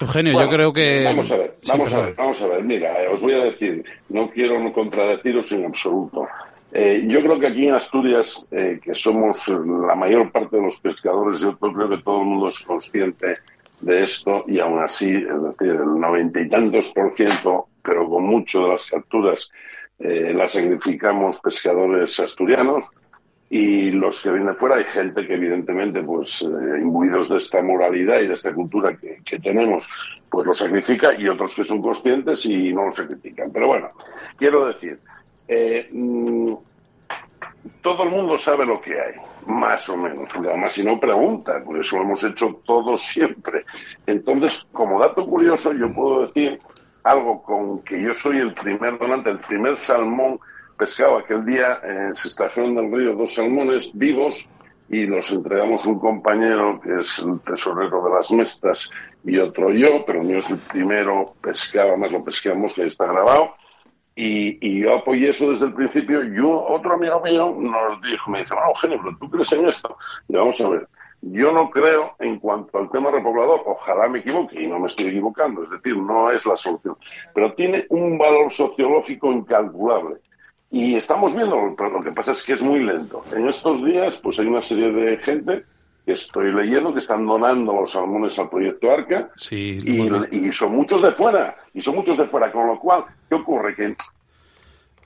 Eugenio, 0.00 0.38
yo 0.38 0.48
creo 0.48 0.72
que... 0.72 1.04
Vamos 1.04 1.32
a 1.32 1.36
ver, 1.38 1.56
vamos 1.66 1.94
a 1.94 2.00
ver, 2.02 2.14
vamos 2.14 2.42
a 2.42 2.46
ver. 2.46 2.62
Mira, 2.62 3.02
eh, 3.02 3.08
os 3.08 3.22
voy 3.22 3.32
a 3.34 3.44
decir, 3.44 3.84
no 4.10 4.30
quiero 4.30 4.70
contradeciros 4.72 5.50
en 5.52 5.64
absoluto. 5.64 6.28
Eh, 6.72 7.04
yo 7.08 7.22
creo 7.22 7.40
que 7.40 7.46
aquí 7.46 7.66
en 7.66 7.74
Asturias, 7.74 8.46
eh, 8.50 8.78
que 8.82 8.94
somos 8.94 9.48
la 9.48 9.94
mayor 9.94 10.30
parte 10.30 10.56
de 10.56 10.62
los 10.62 10.78
pescadores, 10.78 11.40
yo 11.40 11.56
creo 11.56 11.88
que 11.88 11.98
todo 11.98 12.20
el 12.20 12.26
mundo 12.26 12.48
es 12.48 12.60
consciente 12.60 13.38
de 13.80 14.02
esto 14.02 14.44
y 14.46 14.60
aún 14.60 14.80
así, 14.80 15.08
es 15.08 15.42
decir, 15.42 15.70
el 15.70 16.00
noventa 16.00 16.40
y 16.40 16.48
tantos 16.48 16.90
por 16.90 17.14
ciento, 17.14 17.68
pero 17.82 18.08
con 18.08 18.24
mucho 18.24 18.64
de 18.64 18.68
las 18.70 18.86
capturas 18.86 19.50
eh, 19.98 20.32
las 20.34 20.52
significamos 20.52 21.40
pescadores 21.40 22.18
asturianos 22.20 22.86
y 23.50 23.90
los 23.90 24.22
que 24.22 24.30
vienen 24.30 24.56
fuera 24.56 24.76
hay 24.76 24.84
gente 24.84 25.26
que 25.26 25.34
evidentemente 25.34 26.02
pues 26.02 26.42
eh, 26.42 26.80
imbuidos 26.80 27.28
de 27.28 27.36
esta 27.38 27.62
moralidad 27.62 28.20
y 28.20 28.28
de 28.28 28.34
esta 28.34 28.52
cultura 28.52 28.96
que, 28.96 29.20
que, 29.24 29.38
tenemos 29.38 29.88
pues 30.30 30.46
lo 30.46 30.52
sacrifica 30.52 31.18
y 31.18 31.26
otros 31.28 31.54
que 31.54 31.64
son 31.64 31.80
conscientes 31.80 32.44
y 32.46 32.72
no 32.72 32.84
lo 32.86 32.92
sacrifican. 32.92 33.50
Pero 33.50 33.68
bueno 33.68 33.90
quiero 34.36 34.66
decir 34.66 34.98
eh, 35.48 35.88
mm, 35.90 36.52
todo 37.82 38.04
el 38.04 38.10
mundo 38.10 38.38
sabe 38.38 38.64
lo 38.64 38.80
que 38.80 38.92
hay, 39.00 39.14
más 39.46 39.88
o 39.88 39.96
menos. 39.96 40.28
Además, 40.34 40.72
si 40.72 40.84
no 40.84 40.98
pregunta, 40.98 41.62
por 41.64 41.78
eso 41.78 41.96
lo 41.96 42.02
hemos 42.04 42.24
hecho 42.24 42.60
todos 42.64 43.00
siempre. 43.00 43.64
Entonces, 44.06 44.66
como 44.72 45.00
dato 45.00 45.26
curioso, 45.26 45.72
yo 45.72 45.92
puedo 45.92 46.26
decir 46.26 46.60
algo 47.04 47.42
con 47.42 47.82
que 47.82 48.00
yo 48.00 48.12
soy 48.12 48.38
el 48.38 48.54
primer 48.54 48.98
donante, 48.98 49.30
el 49.30 49.38
primer 49.38 49.78
salmón 49.78 50.38
pescado. 50.76 51.18
Aquel 51.18 51.44
día 51.44 51.80
eh, 51.82 52.10
se 52.14 52.28
extrajeron 52.28 52.74
del 52.74 52.92
río 52.92 53.14
dos 53.14 53.34
salmones 53.34 53.90
vivos 53.96 54.48
y 54.90 55.06
los 55.06 55.30
entregamos 55.30 55.84
un 55.86 55.98
compañero 55.98 56.80
que 56.80 57.00
es 57.00 57.18
el 57.18 57.40
tesorero 57.40 58.02
de 58.04 58.10
las 58.10 58.30
mestas 58.32 58.90
y 59.24 59.36
otro 59.38 59.70
yo, 59.70 60.04
pero 60.06 60.22
mío 60.22 60.38
es 60.38 60.48
el 60.48 60.58
primero 60.58 61.34
pescado, 61.42 61.96
más 61.96 62.10
lo 62.10 62.24
pescamos, 62.24 62.72
que 62.72 62.86
está 62.86 63.06
grabado 63.06 63.54
y, 64.20 64.80
yo 64.80 64.96
apoyé 64.96 65.30
eso 65.30 65.50
desde 65.50 65.66
el 65.66 65.74
principio 65.74 66.24
y 66.24 66.40
otro 66.40 66.94
amigo 66.94 67.20
mío 67.20 67.56
nos 67.56 68.02
dijo, 68.02 68.30
me 68.32 68.40
dice, 68.40 68.52
bueno, 68.52 68.70
Eugenio, 68.70 68.98
pero 69.00 69.16
tú 69.20 69.30
crees 69.30 69.52
en 69.52 69.68
esto. 69.68 69.96
Y 70.28 70.34
vamos 70.34 70.60
a 70.60 70.68
ver, 70.68 70.88
yo 71.22 71.52
no 71.52 71.70
creo 71.70 72.16
en 72.18 72.40
cuanto 72.40 72.78
al 72.78 72.90
tema 72.90 73.12
repoblador, 73.12 73.62
ojalá 73.64 74.08
me 74.08 74.18
equivoque 74.18 74.60
y 74.60 74.66
no 74.66 74.80
me 74.80 74.88
estoy 74.88 75.06
equivocando, 75.06 75.62
es 75.62 75.70
decir, 75.70 75.96
no 75.96 76.32
es 76.32 76.44
la 76.46 76.56
solución, 76.56 76.96
pero 77.32 77.52
tiene 77.52 77.86
un 77.90 78.18
valor 78.18 78.52
sociológico 78.52 79.30
incalculable. 79.32 80.16
Y 80.70 80.96
estamos 80.96 81.34
viendo, 81.34 81.74
pero 81.76 81.90
lo 81.90 82.02
que 82.02 82.10
pasa 82.10 82.32
es 82.32 82.42
que 82.42 82.54
es 82.54 82.60
muy 82.60 82.80
lento. 82.80 83.22
En 83.32 83.48
estos 83.48 83.82
días, 83.84 84.18
pues 84.18 84.40
hay 84.40 84.46
una 84.46 84.62
serie 84.62 84.90
de 84.90 85.16
gente 85.18 85.62
estoy 86.12 86.52
leyendo 86.52 86.92
que 86.92 87.00
están 87.00 87.26
donando 87.26 87.72
los 87.72 87.92
salmones 87.92 88.38
al 88.38 88.48
proyecto 88.48 88.90
Arca 88.90 89.30
sí, 89.36 89.78
y, 89.82 90.46
y, 90.48 90.52
son 90.52 90.74
muchos 90.74 91.02
de 91.02 91.12
fuera, 91.12 91.56
y 91.74 91.80
son 91.80 91.96
muchos 91.96 92.16
de 92.16 92.26
fuera, 92.26 92.50
con 92.52 92.66
lo 92.66 92.78
cual, 92.78 93.04
¿qué 93.28 93.34
ocurre? 93.34 93.74
Que 93.74 93.94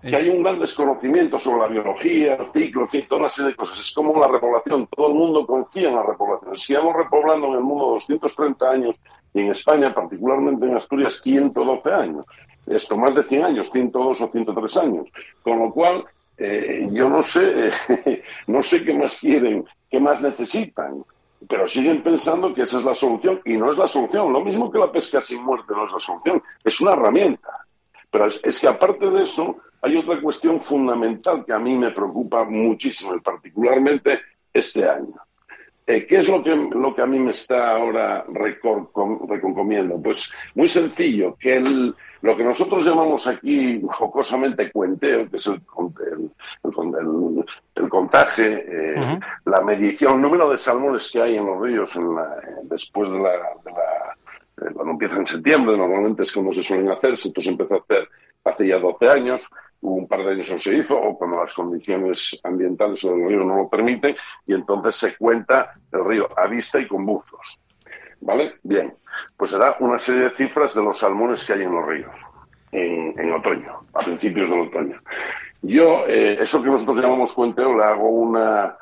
que 0.03 0.17
hay 0.17 0.29
un 0.29 0.43
gran 0.43 0.59
desconocimiento 0.59 1.39
sobre 1.39 1.61
la 1.61 1.69
biología, 1.69 2.35
el 2.35 2.51
ciclo, 2.53 2.89
toda 3.09 3.21
una 3.21 3.29
serie 3.29 3.53
de 3.53 3.57
cosas. 3.57 3.79
Es 3.79 3.93
como 3.95 4.19
la 4.19 4.27
repoblación, 4.27 4.89
todo 4.89 5.09
el 5.09 5.15
mundo 5.15 5.47
confía 5.47 5.91
en 5.91 5.95
la 5.95 6.03
repoblación. 6.03 6.57
Sigamos 6.57 6.97
repoblando 6.97 7.47
en 7.49 7.55
el 7.55 7.61
mundo 7.61 7.87
230 7.93 8.69
años 8.69 9.01
y 9.33 9.41
en 9.41 9.53
España, 9.53 9.95
particularmente 9.95 10.67
en 10.67 10.77
Asturias, 10.77 11.21
112 11.23 11.93
años. 11.93 12.27
Esto, 12.67 12.97
más 12.97 13.15
de 13.15 13.23
100 13.23 13.45
años, 13.45 13.71
102 13.71 14.21
o 14.21 14.29
103 14.29 14.77
años. 14.79 15.09
Con 15.41 15.61
lo 15.61 15.73
cual, 15.73 16.05
eh, 16.43 16.89
yo 16.91 17.09
no 17.09 17.23
sé, 17.23 17.71
no 18.47 18.63
sé 18.63 18.85
qué 18.85 18.95
más 18.95 19.21
quieren, 19.21 19.65
qué 19.91 20.01
más 20.01 20.21
necesitan 20.21 21.05
pero 21.49 21.67
siguen 21.67 22.03
pensando 22.03 22.55
que 22.55 22.63
esa 22.63 22.79
es 22.79 22.85
la 22.85 22.95
solución 22.95 23.41
y 23.45 23.57
no 23.57 23.71
es 23.71 23.79
la 23.79 23.89
solución. 23.89 24.33
Lo 24.33 24.45
mismo 24.45 24.71
que 24.71 24.79
la 24.79 24.91
pesca 24.91 25.21
sin 25.21 25.43
muerte 25.43 25.73
no 25.75 25.87
es 25.87 25.93
la 25.93 26.01
solución, 26.01 26.43
es 26.65 26.81
una 26.81 26.93
herramienta. 26.93 27.67
Pero 28.11 28.27
es, 28.27 28.61
que 28.61 28.69
aparte 28.69 29.11
de 29.11 29.23
eso, 29.23 29.57
hay 29.81 29.97
otra 29.97 30.21
cuestión 30.21 30.61
fundamental 30.61 31.45
que 31.45 31.53
a 31.53 31.59
mí 31.59 31.77
me 31.77 31.91
preocupa 31.91 32.45
muchísimo, 32.45 33.15
y 33.15 33.21
particularmente 33.21 34.21
este 34.53 34.89
año. 34.89 35.15
Eh, 35.87 36.07
¿Qué 36.07 36.19
es 36.19 36.29
lo 36.29 36.43
que, 36.45 36.55
lo 36.55 36.95
que 36.95 37.03
a 37.03 37.07
mí 37.07 37.19
me 37.19 37.33
está 37.33 37.73
ahora 37.73 38.25
reconcomiendo? 38.29 40.01
Pues 40.01 40.31
muy 40.55 40.69
sencillo, 40.69 41.37
que 41.39 41.57
el, 41.57 41.95
lo 42.21 42.37
que 42.37 42.45
nosotros 42.45 42.85
llamamos 42.85 43.27
aquí 43.27 43.83
jocosamente 43.91 44.71
cuenteo, 44.71 45.29
que 45.29 45.39
es 45.39 45.47
el, 45.49 45.61
el, 46.65 47.45
el, 47.75 47.89
contaje, 47.89 48.65
eh, 48.65 49.19
la 49.45 49.61
medición, 49.63 50.15
el 50.15 50.23
número 50.23 50.49
de 50.51 50.59
salmones 50.59 51.11
que 51.11 51.21
hay 51.21 51.37
en 51.37 51.47
los 51.47 51.61
ríos 51.61 51.97
en 51.97 52.15
la, 52.15 52.37
después 52.63 53.11
de 53.11 53.19
la, 53.19 53.31
de 53.31 53.73
la 53.73 54.17
eh, 54.63 54.73
cuando 54.73 54.93
empieza 54.93 55.17
en 55.17 55.27
septiembre, 55.27 55.77
normalmente 55.77 56.23
es 56.23 56.33
como 56.33 56.53
se 56.53 56.63
suelen 56.63 56.91
hacer, 56.91 57.17
se 57.17 57.33
empezó 57.51 57.75
a 57.75 57.79
hacer 57.79 58.09
hace 58.45 58.69
ya 58.69 58.79
12 58.79 59.09
años, 59.09 59.49
un 59.83 60.07
par 60.07 60.25
de 60.25 60.33
años 60.33 60.51
no 60.51 60.59
se 60.59 60.77
hizo, 60.77 60.97
o 60.97 61.19
cuando 61.19 61.41
las 61.41 61.53
condiciones 61.55 62.41
ambientales 62.45 63.03
del 63.03 63.29
río 63.29 63.45
no 63.45 63.57
lo 63.57 63.69
permiten, 63.69 64.15
y 64.47 64.55
entonces 64.55 64.97
se 64.97 65.17
cuenta 65.17 65.75
el 65.93 66.05
río 66.05 66.29
a 66.37 66.47
vista 66.47 66.79
y 66.79 66.87
con 66.87 67.05
buzos. 67.05 67.61
¿Vale? 68.21 68.55
Bien, 68.63 68.95
pues 69.37 69.51
se 69.51 69.59
da 69.59 69.77
una 69.81 69.99
serie 69.99 70.25
de 70.25 70.31
cifras 70.31 70.75
de 70.75 70.83
los 70.83 70.99
salmones 70.99 71.45
que 71.45 71.55
hay 71.55 71.63
en 71.63 71.73
los 71.73 71.87
ríos, 71.87 72.15
en, 72.71 73.33
otoño, 73.33 73.81
a 73.93 73.99
principios 74.01 74.49
del 74.49 74.61
otoño. 74.61 75.01
Yo, 75.63 76.07
eh, 76.07 76.41
eso 76.41 76.63
que 76.63 76.71
nosotros 76.71 76.97
llamamos 76.97 77.33
cuenteo, 77.33 77.77
le 77.77 77.85
hago 77.85 78.09
una, 78.09 78.77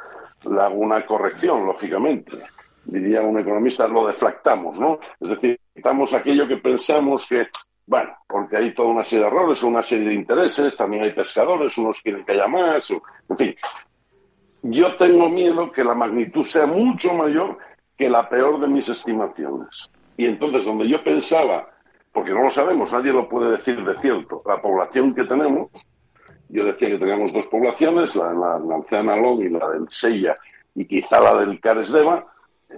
le 0.48 0.60
hago 0.60 0.74
una 0.74 1.04
corrección, 1.06 1.64
lógicamente. 1.64 2.38
Diría 2.84 3.22
un 3.22 3.38
economista, 3.38 3.88
lo 3.88 4.06
deflactamos, 4.06 4.78
¿no? 4.78 4.98
Es 5.18 5.28
decir, 5.30 5.58
quitamos 5.74 6.12
aquello 6.12 6.46
que 6.46 6.56
pensamos 6.58 7.26
que 7.26 7.46
bueno, 7.90 8.16
porque 8.28 8.56
hay 8.56 8.72
toda 8.72 8.90
una 8.90 9.04
serie 9.04 9.24
de 9.24 9.30
errores, 9.32 9.64
una 9.64 9.82
serie 9.82 10.10
de 10.10 10.14
intereses, 10.14 10.76
también 10.76 11.02
hay 11.02 11.10
pescadores, 11.10 11.76
unos 11.76 12.00
quieren 12.00 12.24
que 12.24 12.30
haya 12.30 12.46
más, 12.46 12.88
en 12.92 13.36
fin. 13.36 13.56
Yo 14.62 14.94
tengo 14.94 15.28
miedo 15.28 15.72
que 15.72 15.82
la 15.82 15.96
magnitud 15.96 16.44
sea 16.44 16.68
mucho 16.68 17.12
mayor 17.14 17.58
que 17.98 18.08
la 18.08 18.28
peor 18.28 18.60
de 18.60 18.68
mis 18.68 18.88
estimaciones. 18.88 19.90
Y 20.16 20.26
entonces, 20.26 20.66
donde 20.66 20.86
yo 20.86 21.02
pensaba, 21.02 21.68
porque 22.12 22.30
no 22.30 22.44
lo 22.44 22.50
sabemos, 22.50 22.92
nadie 22.92 23.12
lo 23.12 23.28
puede 23.28 23.56
decir 23.56 23.84
de 23.84 23.98
cierto, 23.98 24.40
la 24.46 24.62
población 24.62 25.12
que 25.12 25.24
tenemos, 25.24 25.72
yo 26.48 26.64
decía 26.66 26.90
que 26.90 26.98
teníamos 26.98 27.32
dos 27.32 27.48
poblaciones, 27.48 28.14
la, 28.14 28.32
la, 28.32 28.60
la 28.60 28.74
anciana 28.76 29.16
Long 29.16 29.40
y 29.40 29.48
la 29.48 29.68
del 29.68 29.90
Sella, 29.90 30.38
y 30.76 30.84
quizá 30.84 31.18
la 31.18 31.44
del 31.44 31.58
Caresdeva, 31.58 32.24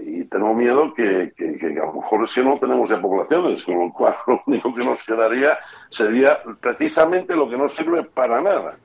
y 0.00 0.24
tengo 0.24 0.54
miedo 0.54 0.94
que, 0.94 1.32
a 1.38 1.86
lo 1.86 1.92
mejor 1.94 2.24
es 2.24 2.34
que 2.34 2.42
no 2.42 2.58
tenemos 2.58 2.88
ya 2.88 3.00
poblaciones, 3.00 3.64
con 3.64 3.78
lo 3.78 3.92
cual 3.92 4.14
lo 4.26 4.42
único 4.46 4.74
que 4.74 4.84
nos 4.84 5.04
quedaría 5.04 5.58
sería 5.88 6.38
precisamente 6.60 7.36
lo 7.36 7.48
que 7.48 7.58
no 7.58 7.68
sirve 7.68 8.04
para 8.04 8.40
nada, 8.40 8.76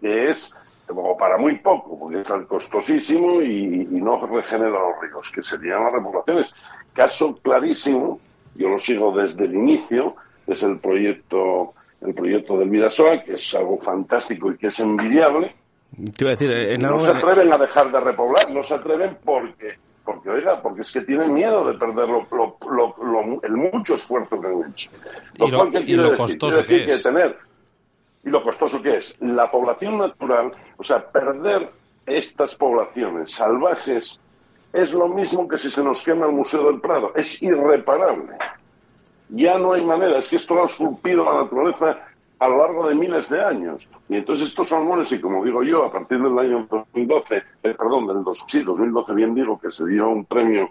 que 0.00 0.30
es, 0.30 0.54
o 0.88 1.16
para 1.16 1.36
muy 1.38 1.58
poco, 1.58 1.98
porque 1.98 2.20
es 2.20 2.28
costosísimo 2.46 3.42
y, 3.42 3.86
no 3.90 4.26
regenera 4.26 4.70
los 4.70 5.00
ríos, 5.00 5.30
que 5.30 5.42
serían 5.42 5.84
las 5.84 5.92
repoblaciones. 5.94 6.54
Caso 6.92 7.36
clarísimo, 7.36 8.20
yo 8.54 8.68
lo 8.68 8.78
sigo 8.78 9.16
desde 9.16 9.44
el 9.44 9.54
inicio, 9.54 10.16
es 10.46 10.62
el 10.62 10.78
proyecto, 10.78 11.72
el 12.02 12.14
proyecto 12.14 12.58
del 12.58 12.68
Vidasoa, 12.68 13.22
que 13.22 13.34
es 13.34 13.54
algo 13.54 13.78
fantástico 13.78 14.52
y 14.52 14.58
que 14.58 14.66
es 14.66 14.78
envidiable. 14.80 15.54
Te 15.96 16.24
iba 16.24 16.30
a 16.32 16.36
decir, 16.36 16.78
no 16.80 17.00
se 17.00 17.12
atreven 17.12 17.52
a 17.52 17.56
dejar 17.56 17.90
de 17.90 18.00
repoblar, 18.00 18.50
no 18.50 18.62
se 18.62 18.74
atreven 18.74 19.16
porque 19.24 19.78
porque, 20.04 20.30
oiga, 20.30 20.60
porque 20.60 20.82
es 20.82 20.92
que 20.92 21.00
tienen 21.00 21.32
miedo 21.32 21.66
de 21.66 21.78
perder 21.78 22.08
el 23.42 23.56
mucho 23.56 23.94
esfuerzo 23.94 24.40
que 24.40 24.46
han 24.46 24.70
hecho. 24.70 24.90
Lo, 25.38 25.46
y 25.80 25.94
lo, 25.94 26.16
costoso 26.16 26.64
que, 26.66 26.84
es. 26.84 27.02
tener, 27.02 27.38
y 28.22 28.28
lo 28.28 28.42
costoso 28.42 28.82
que 28.82 28.98
es. 28.98 29.16
La 29.20 29.50
población 29.50 29.98
natural, 29.98 30.50
o 30.76 30.84
sea, 30.84 31.06
perder 31.10 31.70
estas 32.04 32.54
poblaciones 32.54 33.32
salvajes 33.32 34.20
es 34.74 34.92
lo 34.92 35.08
mismo 35.08 35.48
que 35.48 35.56
si 35.56 35.70
se 35.70 35.82
nos 35.82 36.02
quema 36.02 36.26
el 36.26 36.32
Museo 36.32 36.66
del 36.66 36.80
Prado. 36.80 37.12
Es 37.14 37.42
irreparable. 37.42 38.36
Ya 39.30 39.56
no 39.56 39.72
hay 39.72 39.84
manera. 39.84 40.18
Es 40.18 40.28
que 40.28 40.36
esto 40.36 40.54
lo 40.54 40.62
ha 40.62 40.66
esculpido 40.66 41.24
la 41.24 41.44
naturaleza 41.44 41.98
a 42.38 42.48
lo 42.48 42.58
largo 42.58 42.88
de 42.88 42.94
miles 42.94 43.28
de 43.28 43.42
años. 43.42 43.88
Y 44.08 44.16
entonces 44.16 44.48
estos 44.48 44.68
salmones, 44.68 45.10
y 45.12 45.20
como 45.20 45.44
digo 45.44 45.62
yo, 45.62 45.84
a 45.84 45.92
partir 45.92 46.20
del 46.20 46.38
año 46.38 46.66
2012, 46.70 47.36
eh, 47.36 47.42
perdón, 47.62 48.06
del 48.06 48.24
dos, 48.24 48.44
sí, 48.46 48.62
2012 48.62 49.12
bien 49.14 49.34
digo 49.34 49.58
que 49.58 49.70
se 49.70 49.86
dio 49.86 50.08
un 50.08 50.24
premio 50.24 50.70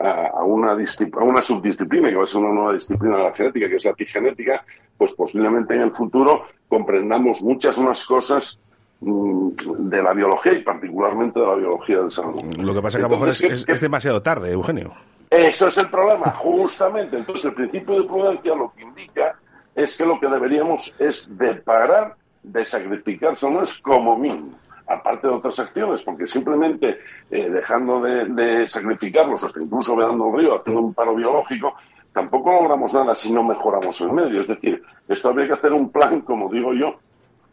a, 0.00 0.44
una, 0.44 0.72
a 0.72 1.24
una 1.24 1.42
subdisciplina, 1.42 2.08
que 2.08 2.16
va 2.16 2.24
a 2.24 2.26
ser 2.26 2.40
una 2.40 2.52
nueva 2.52 2.72
disciplina 2.72 3.18
de 3.18 3.22
la 3.24 3.32
genética, 3.32 3.68
que 3.68 3.76
es 3.76 3.84
la 3.84 3.90
epigenética, 3.90 4.64
pues 4.96 5.12
posiblemente 5.12 5.74
en 5.74 5.82
el 5.82 5.92
futuro 5.92 6.46
comprendamos 6.68 7.42
muchas 7.42 7.78
más 7.78 8.04
cosas 8.06 8.58
mm, 9.00 9.50
de 9.78 10.02
la 10.02 10.14
biología 10.14 10.54
y 10.54 10.62
particularmente 10.62 11.38
de 11.38 11.46
la 11.46 11.54
biología 11.54 11.98
del 11.98 12.10
salmón. 12.10 12.50
Lo 12.58 12.72
que 12.72 12.80
pasa 12.80 12.98
es 12.98 13.02
que 13.02 13.06
a 13.06 13.08
lo 13.08 13.14
mejor 13.16 13.28
es, 13.28 13.80
demasiado 13.80 14.22
tarde, 14.22 14.52
Eugenio. 14.52 14.92
Eso 15.28 15.68
es 15.68 15.76
el 15.76 15.90
problema, 15.90 16.30
justamente. 16.30 17.18
Entonces 17.18 17.44
el 17.44 17.54
principio 17.54 18.00
de 18.00 18.06
prudencia 18.06 18.54
lo 18.54 18.72
que 18.72 18.82
indica 18.82 19.38
es 19.74 19.96
que 19.96 20.04
lo 20.04 20.18
que 20.18 20.28
deberíamos 20.28 20.94
es 20.98 21.36
de 21.36 21.54
parar 21.54 22.16
de 22.42 22.64
sacrificar 22.64 23.36
salmones 23.36 23.78
como 23.78 24.16
mínimo 24.16 24.56
aparte 24.90 25.28
de 25.28 25.34
otras 25.34 25.58
acciones, 25.60 26.02
porque 26.02 26.26
simplemente 26.26 26.94
eh, 27.30 27.48
dejando 27.48 28.00
de, 28.00 28.68
sacrificarlos, 28.68 29.44
hasta 29.44 29.60
incluso 29.60 29.94
vedando 29.94 30.28
el 30.28 30.40
río, 30.40 30.58
haciendo 30.58 30.82
un 30.82 30.94
paro 30.94 31.14
biológico, 31.14 31.74
tampoco 32.12 32.52
logramos 32.52 32.92
nada 32.92 33.14
si 33.14 33.32
no 33.32 33.44
mejoramos 33.44 34.00
el 34.00 34.12
medio. 34.12 34.42
Es 34.42 34.48
decir, 34.48 34.82
esto 35.08 35.28
habría 35.28 35.46
que 35.46 35.52
hacer 35.54 35.72
un 35.72 35.90
plan, 35.90 36.22
como 36.22 36.50
digo 36.50 36.74
yo, 36.74 36.98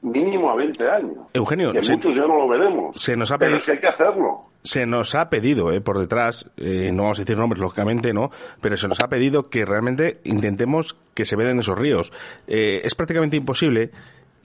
mínimo 0.01 0.51
a 0.51 0.55
20 0.55 0.89
años. 0.89 1.17
Eugenio, 1.33 1.73
que 1.73 1.81
muchos 1.81 2.15
ya 2.15 2.21
no 2.21 2.37
lo 2.37 2.47
veremos. 2.47 2.95
Se 2.97 3.15
nos 3.15 3.31
ha 3.31 3.37
pedido, 3.37 3.59
pero 3.59 3.73
hay 3.73 3.81
que 3.81 3.87
hacerlo. 3.87 4.43
Se 4.63 4.85
nos 4.85 5.15
ha 5.15 5.27
pedido, 5.27 5.71
eh, 5.71 5.81
por 5.81 5.99
detrás, 5.99 6.45
eh, 6.57 6.91
no 6.93 7.03
vamos 7.03 7.19
a 7.19 7.21
decir 7.21 7.37
nombres, 7.37 7.61
lógicamente, 7.61 8.13
¿no? 8.13 8.31
Pero 8.61 8.75
se 8.77 8.87
nos 8.87 8.99
ha 8.99 9.07
pedido 9.07 9.49
que 9.49 9.65
realmente 9.65 10.19
intentemos 10.23 10.97
que 11.13 11.25
se 11.25 11.35
veden 11.35 11.59
esos 11.59 11.77
ríos. 11.77 12.11
es 12.47 12.95
prácticamente 12.95 13.37
imposible 13.37 13.91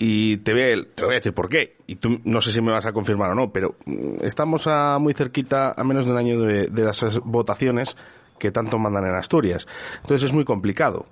y 0.05 0.39
te 0.39 0.53
voy, 0.53 0.63
a, 0.63 0.95
te 0.95 1.05
voy 1.05 1.15
a 1.15 1.19
decir 1.19 1.33
por 1.33 1.49
qué. 1.49 1.77
Y 1.87 1.95
tú 1.95 2.19
no 2.25 2.41
sé 2.41 2.51
si 2.51 2.61
me 2.61 2.73
vas 2.73 2.87
a 2.87 2.93
confirmar 2.93 3.31
o 3.31 3.35
no, 3.37 3.53
pero 3.53 3.77
mm, 3.85 4.25
estamos 4.25 4.67
a 4.67 4.99
muy 4.99 5.15
cerquita, 5.15 5.75
a 5.77 5.85
menos 5.85 6.07
de 6.07 6.11
un 6.11 6.19
año 6.19 6.41
de, 6.41 6.69
las 6.83 7.21
votaciones 7.21 7.97
que 8.37 8.51
tanto 8.51 8.81
mandan 8.81 9.07
en 9.07 9.15
Asturias. 9.15 9.69
Entonces 10.03 10.25
es 10.25 10.33
muy 10.33 10.45
complicado. 10.45 11.07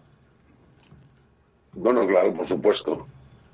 Bueno, 1.73 2.04
claro, 2.04 2.35
por 2.35 2.49
supuesto. 2.49 3.06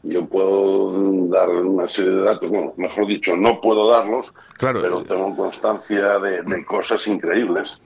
Yo 0.09 0.25
puedo 0.27 1.29
dar 1.29 1.49
una 1.49 1.89
serie 1.89 2.13
de 2.13 2.23
datos, 2.23 2.49
bueno, 2.49 2.73
mejor 2.77 3.07
dicho, 3.07 3.37
no 3.37 3.61
puedo 3.61 3.91
darlos, 3.91 4.33
claro. 4.57 4.81
pero 4.81 5.03
tengo 5.03 5.37
constancia 5.37 6.19
de, 6.19 6.43
de 6.43 6.65
cosas 6.65 7.07
increíbles. 7.09 7.81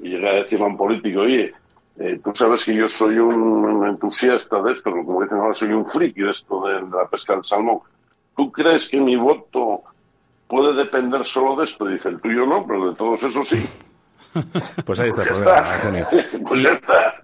Y 0.00 0.10
llegué 0.10 0.28
a 0.28 0.34
decirle 0.34 0.64
a 0.64 0.68
un 0.68 0.76
político, 0.76 1.20
oye, 1.20 1.52
eh, 2.00 2.20
tú 2.22 2.30
sabes 2.32 2.64
que 2.64 2.74
yo 2.74 2.88
soy 2.88 3.18
un 3.18 3.84
entusiasta 3.86 4.62
de 4.62 4.72
esto, 4.72 4.90
como 4.90 5.22
dicen 5.22 5.38
ahora, 5.38 5.54
soy 5.54 5.72
un 5.72 5.84
friki 5.90 6.22
de 6.22 6.30
esto 6.30 6.66
de, 6.66 6.80
la 6.82 7.08
pesca 7.10 7.34
del 7.34 7.44
salmón. 7.44 7.80
¿Tú 8.36 8.52
crees 8.52 8.88
que 8.88 9.00
mi 9.00 9.16
voto 9.16 9.82
puede 10.46 10.74
depender 10.74 11.26
solo 11.26 11.56
de 11.56 11.64
esto? 11.64 11.86
dije, 11.86 12.08
el 12.08 12.20
tuyo 12.20 12.46
no, 12.46 12.64
pero 12.66 12.90
de 12.90 12.96
todos 12.96 13.24
esos 13.24 13.48
sí. 13.48 13.58
Pues 14.84 15.00
ahí 15.00 15.08
está 15.08 15.22
el 15.22 15.28
pues 15.28 15.40
problema, 15.40 15.74
Eugenio. 15.74 16.08
Pues 16.48 16.66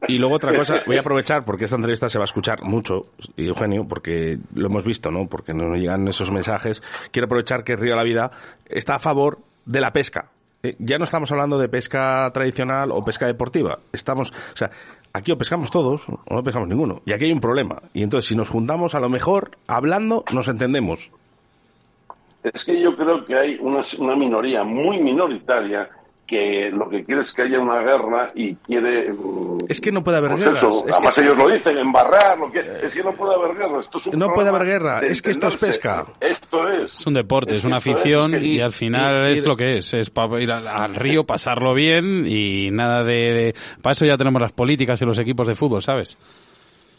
y, 0.08 0.18
luego 0.18 0.34
otra 0.34 0.54
cosa, 0.54 0.82
voy 0.86 0.96
a 0.96 1.00
aprovechar 1.00 1.44
porque 1.44 1.64
esta 1.64 1.76
entrevista 1.76 2.08
se 2.08 2.18
va 2.18 2.24
a 2.24 2.26
escuchar 2.26 2.62
mucho, 2.62 3.06
Eugenio, 3.36 3.86
porque 3.88 4.38
lo 4.54 4.66
hemos 4.66 4.84
visto, 4.84 5.10
¿no? 5.10 5.26
Porque 5.26 5.54
nos 5.54 5.78
llegan 5.78 6.06
esos 6.08 6.30
mensajes. 6.30 6.82
Quiero 7.10 7.26
aprovechar 7.26 7.64
que 7.64 7.76
Río 7.76 7.92
de 7.92 7.96
la 7.96 8.02
Vida 8.02 8.30
está 8.66 8.96
a 8.96 8.98
favor 8.98 9.38
de 9.64 9.80
la 9.80 9.92
pesca. 9.92 10.30
Eh, 10.62 10.76
ya 10.78 10.98
no 10.98 11.04
estamos 11.04 11.30
hablando 11.32 11.58
de 11.58 11.68
pesca 11.68 12.30
tradicional 12.32 12.90
o 12.90 13.04
pesca 13.04 13.26
deportiva. 13.26 13.78
Estamos, 13.92 14.30
o 14.30 14.56
sea, 14.56 14.70
aquí 15.12 15.32
o 15.32 15.38
pescamos 15.38 15.70
todos 15.70 16.08
o 16.08 16.34
no 16.34 16.42
pescamos 16.42 16.68
ninguno. 16.68 17.02
Y 17.06 17.12
aquí 17.12 17.24
hay 17.24 17.32
un 17.32 17.40
problema. 17.40 17.82
Y 17.92 18.02
entonces, 18.02 18.28
si 18.28 18.36
nos 18.36 18.50
juntamos, 18.50 18.94
a 18.94 19.00
lo 19.00 19.08
mejor, 19.08 19.52
hablando, 19.66 20.24
nos 20.32 20.48
entendemos. 20.48 21.10
Es 22.42 22.64
que 22.64 22.80
yo 22.80 22.94
creo 22.94 23.24
que 23.24 23.34
hay 23.34 23.56
una, 23.60 23.82
una 23.98 24.16
minoría 24.16 24.64
muy 24.64 25.02
minoritaria 25.02 25.88
que 26.26 26.70
lo 26.70 26.88
que 26.88 27.04
quiere 27.04 27.22
es 27.22 27.32
que 27.32 27.42
haya 27.42 27.60
una 27.60 27.80
guerra 27.80 28.32
y 28.34 28.54
quiere... 28.56 29.12
Mm, 29.12 29.58
es 29.68 29.80
que 29.80 29.92
no 29.92 30.02
puede 30.02 30.18
haber 30.18 30.32
pues 30.32 30.44
guerra. 30.44 30.58
además 30.92 31.18
ellos 31.18 31.36
lo 31.36 31.48
dicen, 31.48 31.78
embarrar, 31.78 32.38
lo 32.38 32.50
que, 32.50 32.60
es 32.82 32.94
que 32.94 33.02
no 33.02 33.14
puede 33.14 33.34
haber 33.34 33.56
guerra. 33.56 33.80
Esto 33.80 33.98
es 33.98 34.16
no 34.16 34.32
puede 34.32 34.48
haber 34.48 34.64
guerra, 34.64 35.00
es 35.00 35.22
que 35.22 35.30
esto 35.30 35.48
es 35.48 35.56
pesca. 35.56 36.06
Esto 36.20 36.68
es. 36.68 36.94
Es 36.96 37.06
un 37.06 37.14
deporte, 37.14 37.52
es, 37.52 37.64
una 37.64 37.78
afición 37.78 38.42
y, 38.42 38.60
al 38.60 38.72
final 38.72 39.26
es 39.26 39.46
lo 39.46 39.56
que 39.56 39.78
es. 39.78 39.94
Es 39.94 40.10
para 40.10 40.40
ir 40.42 40.50
al, 40.50 40.94
río, 40.94 41.24
pasarlo 41.24 41.74
bien 41.74 42.26
y 42.26 42.70
nada 42.70 43.02
de, 43.02 43.32
de... 43.32 43.54
Para 43.82 43.92
eso 43.92 44.06
ya 44.06 44.16
tenemos 44.16 44.40
las 44.40 44.52
políticas 44.52 45.00
y 45.02 45.04
los 45.04 45.18
equipos 45.18 45.46
de 45.46 45.54
fútbol, 45.54 45.82
¿sabes? 45.82 46.16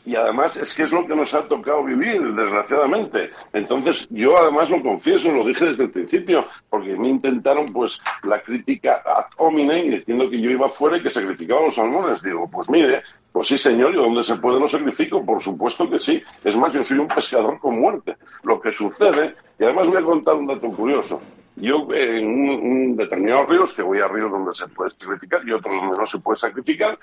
Y 0.05 0.15
además 0.15 0.57
es 0.57 0.73
que 0.75 0.83
es 0.83 0.91
lo 0.91 1.05
que 1.05 1.15
nos 1.15 1.33
ha 1.33 1.47
tocado 1.47 1.83
vivir, 1.83 2.21
desgraciadamente. 2.21 3.31
Entonces, 3.53 4.07
yo 4.11 4.37
además 4.37 4.69
lo 4.69 4.81
confieso, 4.81 5.31
lo 5.31 5.45
dije 5.45 5.65
desde 5.65 5.85
el 5.85 5.89
principio, 5.89 6.45
porque 6.69 6.95
me 6.95 7.09
intentaron 7.09 7.65
pues 7.73 7.99
la 8.23 8.41
crítica 8.41 9.01
ad 9.03 9.25
hominem 9.37 9.89
diciendo 9.89 10.29
que 10.29 10.39
yo 10.39 10.51
iba 10.51 10.69
fuera 10.69 10.97
y 10.97 11.03
que 11.03 11.09
sacrificaba 11.09 11.61
los 11.61 11.75
salmones. 11.75 12.21
Digo, 12.21 12.47
pues 12.51 12.69
mire, 12.69 13.01
pues 13.31 13.47
sí 13.47 13.57
señor, 13.57 13.93
yo 13.93 14.03
donde 14.03 14.23
se 14.23 14.35
puede 14.35 14.59
lo 14.59 14.69
sacrifico, 14.69 15.25
por 15.25 15.41
supuesto 15.41 15.89
que 15.89 15.99
sí. 15.99 16.21
Es 16.43 16.55
más, 16.55 16.73
yo 16.73 16.83
soy 16.83 16.99
un 16.99 17.07
pescador 17.07 17.59
con 17.59 17.79
muerte. 17.79 18.15
Lo 18.43 18.61
que 18.61 18.71
sucede, 18.71 19.33
y 19.59 19.63
además 19.63 19.87
voy 19.87 19.97
a 19.97 20.03
contar 20.03 20.35
un 20.35 20.47
dato 20.47 20.69
curioso. 20.69 21.19
Yo 21.55 21.87
en 21.93 22.95
determinados 22.95 23.49
ríos, 23.49 23.73
que 23.73 23.81
voy 23.81 23.99
a 23.99 24.07
ríos 24.07 24.29
donde 24.29 24.53
se 24.53 24.67
puede 24.67 24.91
sacrificar 24.91 25.41
y 25.47 25.51
otros 25.51 25.73
donde 25.73 25.97
no 25.97 26.05
se 26.05 26.19
puede 26.19 26.37
sacrificar, 26.37 26.99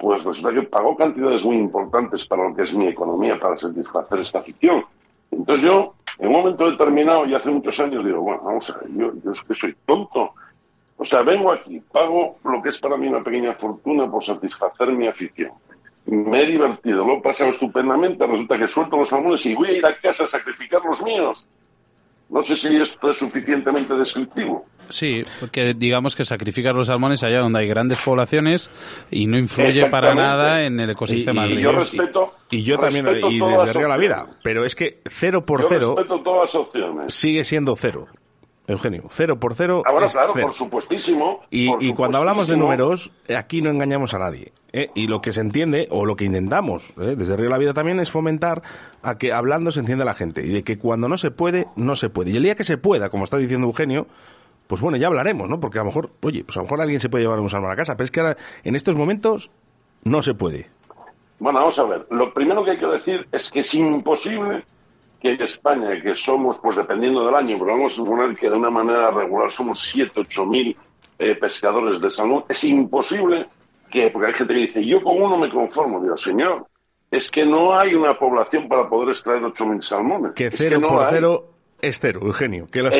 pues 0.00 0.24
resulta 0.24 0.54
que 0.54 0.66
pago 0.66 0.96
cantidades 0.96 1.44
muy 1.44 1.56
importantes 1.56 2.24
para 2.24 2.48
lo 2.48 2.56
que 2.56 2.62
es 2.62 2.72
mi 2.72 2.88
economía, 2.88 3.38
para 3.38 3.58
satisfacer 3.58 4.20
esta 4.20 4.38
afición. 4.38 4.82
Entonces 5.30 5.64
yo, 5.64 5.94
en 6.18 6.28
un 6.28 6.32
momento 6.32 6.70
determinado, 6.70 7.26
y 7.26 7.34
hace 7.34 7.50
muchos 7.50 7.78
años, 7.80 8.04
digo, 8.04 8.22
bueno, 8.22 8.40
vamos 8.42 8.68
a 8.70 8.78
ver, 8.78 8.88
yo, 8.96 9.12
yo 9.22 9.32
es 9.32 9.40
que 9.42 9.54
soy 9.54 9.76
tonto. 9.84 10.32
O 10.96 11.04
sea, 11.04 11.22
vengo 11.22 11.52
aquí, 11.52 11.80
pago 11.80 12.36
lo 12.44 12.62
que 12.62 12.70
es 12.70 12.78
para 12.78 12.96
mí 12.96 13.08
una 13.08 13.22
pequeña 13.22 13.54
fortuna 13.54 14.10
por 14.10 14.24
satisfacer 14.24 14.88
mi 14.92 15.06
afición. 15.06 15.52
Me 16.06 16.42
he 16.42 16.46
divertido, 16.46 17.04
lo 17.04 17.18
he 17.18 17.20
pasado 17.20 17.50
estupendamente, 17.50 18.26
resulta 18.26 18.58
que 18.58 18.68
suelto 18.68 18.96
los 18.96 19.08
salmones 19.08 19.44
y 19.44 19.54
voy 19.54 19.68
a 19.68 19.72
ir 19.72 19.86
a 19.86 19.98
casa 20.00 20.24
a 20.24 20.28
sacrificar 20.28 20.80
los 20.82 21.02
míos. 21.02 21.46
No 22.30 22.42
sé 22.42 22.56
si 22.56 22.68
esto 22.76 23.10
es 23.10 23.18
suficientemente 23.18 23.94
descriptivo. 23.94 24.64
Sí, 24.88 25.22
porque 25.38 25.74
digamos 25.74 26.16
que 26.16 26.24
sacrificar 26.24 26.74
los 26.74 26.86
salmones 26.86 27.22
allá 27.22 27.40
donde 27.40 27.60
hay 27.60 27.68
grandes 27.68 27.98
poblaciones 28.04 28.70
y 29.10 29.26
no 29.26 29.38
influye 29.38 29.86
para 29.86 30.14
nada 30.14 30.64
en 30.64 30.80
el 30.80 30.90
ecosistema 30.90 31.46
y, 31.46 31.52
y 31.52 31.62
yo 31.62 31.72
respeto, 31.72 32.34
y 32.50 32.64
yo 32.64 32.78
también 32.78 33.06
y 33.30 33.38
desde 33.38 33.72
Río 33.72 33.88
la 33.88 33.96
vida, 33.96 34.26
pero 34.42 34.64
es 34.64 34.74
que 34.74 35.00
cero 35.06 35.44
por 35.46 35.64
cero 35.68 35.94
todas 36.24 36.42
las 36.42 36.54
opciones. 36.54 37.14
sigue 37.14 37.44
siendo 37.44 37.76
cero. 37.76 38.08
Eugenio, 38.66 39.04
cero 39.08 39.40
por 39.40 39.54
cero. 39.54 39.82
Ahora, 39.84 40.06
claro, 40.06 40.32
por 40.32 40.54
supuestísimo. 40.54 41.40
Y, 41.50 41.92
cuando 41.94 42.18
hablamos 42.18 42.48
de 42.48 42.56
números, 42.56 43.10
aquí 43.36 43.62
no 43.62 43.70
engañamos 43.70 44.14
a 44.14 44.18
nadie. 44.18 44.52
¿eh? 44.72 44.90
Y 44.94 45.08
lo 45.08 45.20
que 45.20 45.32
se 45.32 45.40
entiende, 45.40 45.88
o 45.90 46.04
lo 46.04 46.16
que 46.16 46.24
intentamos 46.24 46.94
¿eh? 47.00 47.16
desde 47.16 47.36
Río 47.36 47.46
de 47.46 47.50
la 47.50 47.58
Vida 47.58 47.74
también, 47.74 47.98
es 48.00 48.10
fomentar 48.10 48.62
a 49.02 49.18
que 49.18 49.32
hablando 49.32 49.72
se 49.72 49.80
entienda 49.80 50.04
la 50.04 50.14
gente. 50.14 50.46
Y 50.46 50.50
de 50.50 50.62
que 50.62 50.78
cuando 50.78 51.08
no 51.08 51.16
se 51.16 51.30
puede, 51.30 51.66
no 51.76 51.96
se 51.96 52.10
puede. 52.10 52.30
Y 52.30 52.36
el 52.36 52.42
día 52.44 52.54
que 52.54 52.64
se 52.64 52.78
pueda, 52.78 53.10
como 53.10 53.24
está 53.24 53.38
diciendo 53.38 53.66
Eugenio, 53.66 54.06
pues 54.66 54.80
bueno, 54.80 54.96
ya 54.98 55.08
hablaremos, 55.08 55.48
¿no? 55.48 55.58
Porque 55.58 55.78
a 55.78 55.82
lo 55.82 55.86
mejor, 55.86 56.10
oye, 56.22 56.44
pues 56.44 56.56
a 56.56 56.60
lo 56.60 56.64
mejor 56.64 56.80
alguien 56.80 57.00
se 57.00 57.08
puede 57.08 57.24
llevar 57.24 57.40
un 57.40 57.48
salmo 57.48 57.66
a 57.66 57.70
la 57.70 57.76
casa, 57.76 57.96
pero 57.96 58.04
es 58.04 58.12
que 58.12 58.20
ahora, 58.20 58.36
en 58.62 58.76
estos 58.76 58.94
momentos, 58.94 59.50
no 60.04 60.22
se 60.22 60.34
puede. 60.34 60.68
Bueno, 61.40 61.58
vamos 61.58 61.78
a 61.78 61.84
ver. 61.84 62.06
Lo 62.10 62.32
primero 62.32 62.64
que 62.64 62.72
hay 62.72 62.78
que 62.78 62.86
decir 62.86 63.26
es 63.32 63.50
que 63.50 63.60
es 63.60 63.74
imposible 63.74 64.64
que 65.20 65.32
en 65.32 65.42
España, 65.42 66.00
que 66.02 66.16
somos, 66.16 66.58
pues 66.58 66.76
dependiendo 66.76 67.26
del 67.26 67.34
año, 67.34 67.58
pero 67.58 67.72
vamos 67.72 67.92
a 67.92 67.96
suponer 67.96 68.36
que 68.36 68.48
de 68.48 68.58
una 68.58 68.70
manera 68.70 69.10
regular 69.10 69.52
somos 69.52 69.80
7, 69.80 70.12
8 70.16 70.46
mil 70.46 70.76
eh, 71.18 71.34
pescadores 71.34 72.00
de 72.00 72.10
salmón, 72.10 72.44
es 72.48 72.64
imposible 72.64 73.46
que, 73.90 74.08
porque 74.10 74.28
hay 74.28 74.34
gente 74.34 74.54
que 74.54 74.60
dice, 74.60 74.86
yo 74.86 75.02
con 75.02 75.20
uno 75.20 75.36
me 75.36 75.50
conformo. 75.50 76.00
Digo, 76.00 76.16
señor, 76.16 76.66
es 77.10 77.30
que 77.30 77.44
no 77.44 77.78
hay 77.78 77.94
una 77.94 78.14
población 78.14 78.68
para 78.68 78.88
poder 78.88 79.10
extraer 79.10 79.44
8 79.44 79.66
mil 79.66 79.82
salmones. 79.82 80.32
Que 80.32 80.50
cero 80.50 80.80
por 80.86 81.04
cero 81.10 81.44
es 81.82 81.98
cero, 82.00 82.20
Eugenio. 82.22 82.68
Que 82.70 82.82
los, 82.82 82.92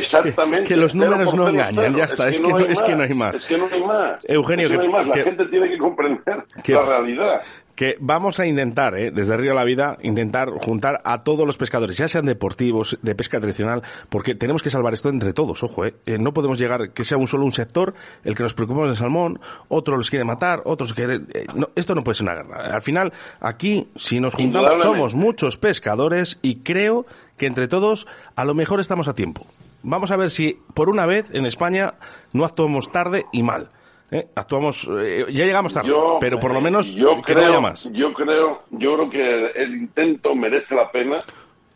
que, 0.64 0.76
los 0.76 0.94
números 0.94 1.34
no 1.34 1.48
engañan, 1.48 1.94
ya 1.94 2.04
está. 2.04 2.28
Es 2.28 2.40
que, 2.40 2.48
no, 2.48 2.58
es 2.58 2.82
que, 2.82 2.96
no, 2.96 3.02
hay 3.04 3.14
más. 3.14 3.36
Es 3.36 3.46
que 3.46 3.56
no 3.56 3.66
hay 3.70 3.82
más. 3.82 4.24
Eugenio, 4.24 4.68
que, 4.68 4.76
La 4.76 5.24
gente 5.24 5.46
tiene 5.46 5.68
que 5.70 5.78
comprender 5.78 6.44
la 6.66 6.82
realidad 6.82 7.42
que 7.80 7.96
vamos 7.98 8.38
a 8.38 8.46
intentar, 8.46 8.94
¿eh? 8.94 9.10
desde 9.10 9.38
Río 9.38 9.54
la 9.54 9.64
Vida, 9.64 9.96
intentar 10.02 10.50
juntar 10.50 11.00
a 11.02 11.22
todos 11.22 11.46
los 11.46 11.56
pescadores, 11.56 11.96
ya 11.96 12.08
sean 12.08 12.26
deportivos, 12.26 12.98
de 13.00 13.14
pesca 13.14 13.40
tradicional, 13.40 13.82
porque 14.10 14.34
tenemos 14.34 14.62
que 14.62 14.68
salvar 14.68 14.92
esto 14.92 15.08
entre 15.08 15.32
todos, 15.32 15.62
ojo, 15.62 15.86
¿eh? 15.86 15.94
eh 16.04 16.18
no 16.18 16.34
podemos 16.34 16.58
llegar 16.58 16.90
que 16.90 17.04
sea 17.04 17.16
un 17.16 17.26
solo 17.26 17.46
un 17.46 17.52
sector 17.52 17.94
el 18.22 18.34
que 18.34 18.42
nos 18.42 18.52
preocupemos 18.52 18.90
del 18.90 18.98
salmón, 18.98 19.40
otro 19.68 19.96
los 19.96 20.10
quiere 20.10 20.26
matar, 20.26 20.60
otros 20.66 20.92
quiere... 20.92 21.22
Eh, 21.32 21.46
esto 21.74 21.94
no 21.94 22.04
puede 22.04 22.16
ser 22.16 22.24
una 22.24 22.34
guerra. 22.34 22.74
Al 22.74 22.82
final, 22.82 23.14
aquí, 23.40 23.88
si 23.96 24.20
nos 24.20 24.34
juntamos, 24.34 24.82
somos 24.82 25.14
muchos 25.14 25.56
pescadores 25.56 26.38
y 26.42 26.56
creo 26.56 27.06
que 27.38 27.46
entre 27.46 27.66
todos, 27.66 28.06
a 28.36 28.44
lo 28.44 28.54
mejor 28.54 28.80
estamos 28.80 29.08
a 29.08 29.14
tiempo. 29.14 29.46
Vamos 29.82 30.10
a 30.10 30.16
ver 30.16 30.30
si 30.30 30.58
por 30.74 30.90
una 30.90 31.06
vez 31.06 31.30
en 31.32 31.46
España 31.46 31.94
no 32.34 32.44
actuamos 32.44 32.92
tarde 32.92 33.24
y 33.32 33.42
mal. 33.42 33.70
¿Eh? 34.10 34.28
Actuamos, 34.34 34.88
eh, 35.00 35.26
ya 35.30 35.44
llegamos 35.44 35.74
tarde, 35.74 35.92
pero 36.20 36.38
por 36.38 36.52
lo 36.52 36.60
menos 36.60 36.94
yo 36.94 37.20
creo, 37.22 37.60
más. 37.60 37.88
Yo 37.92 38.12
creo, 38.12 38.58
yo 38.70 38.94
creo 38.94 39.10
que 39.10 39.46
el 39.62 39.74
intento 39.74 40.34
merece 40.34 40.74
la 40.74 40.90
pena 40.90 41.16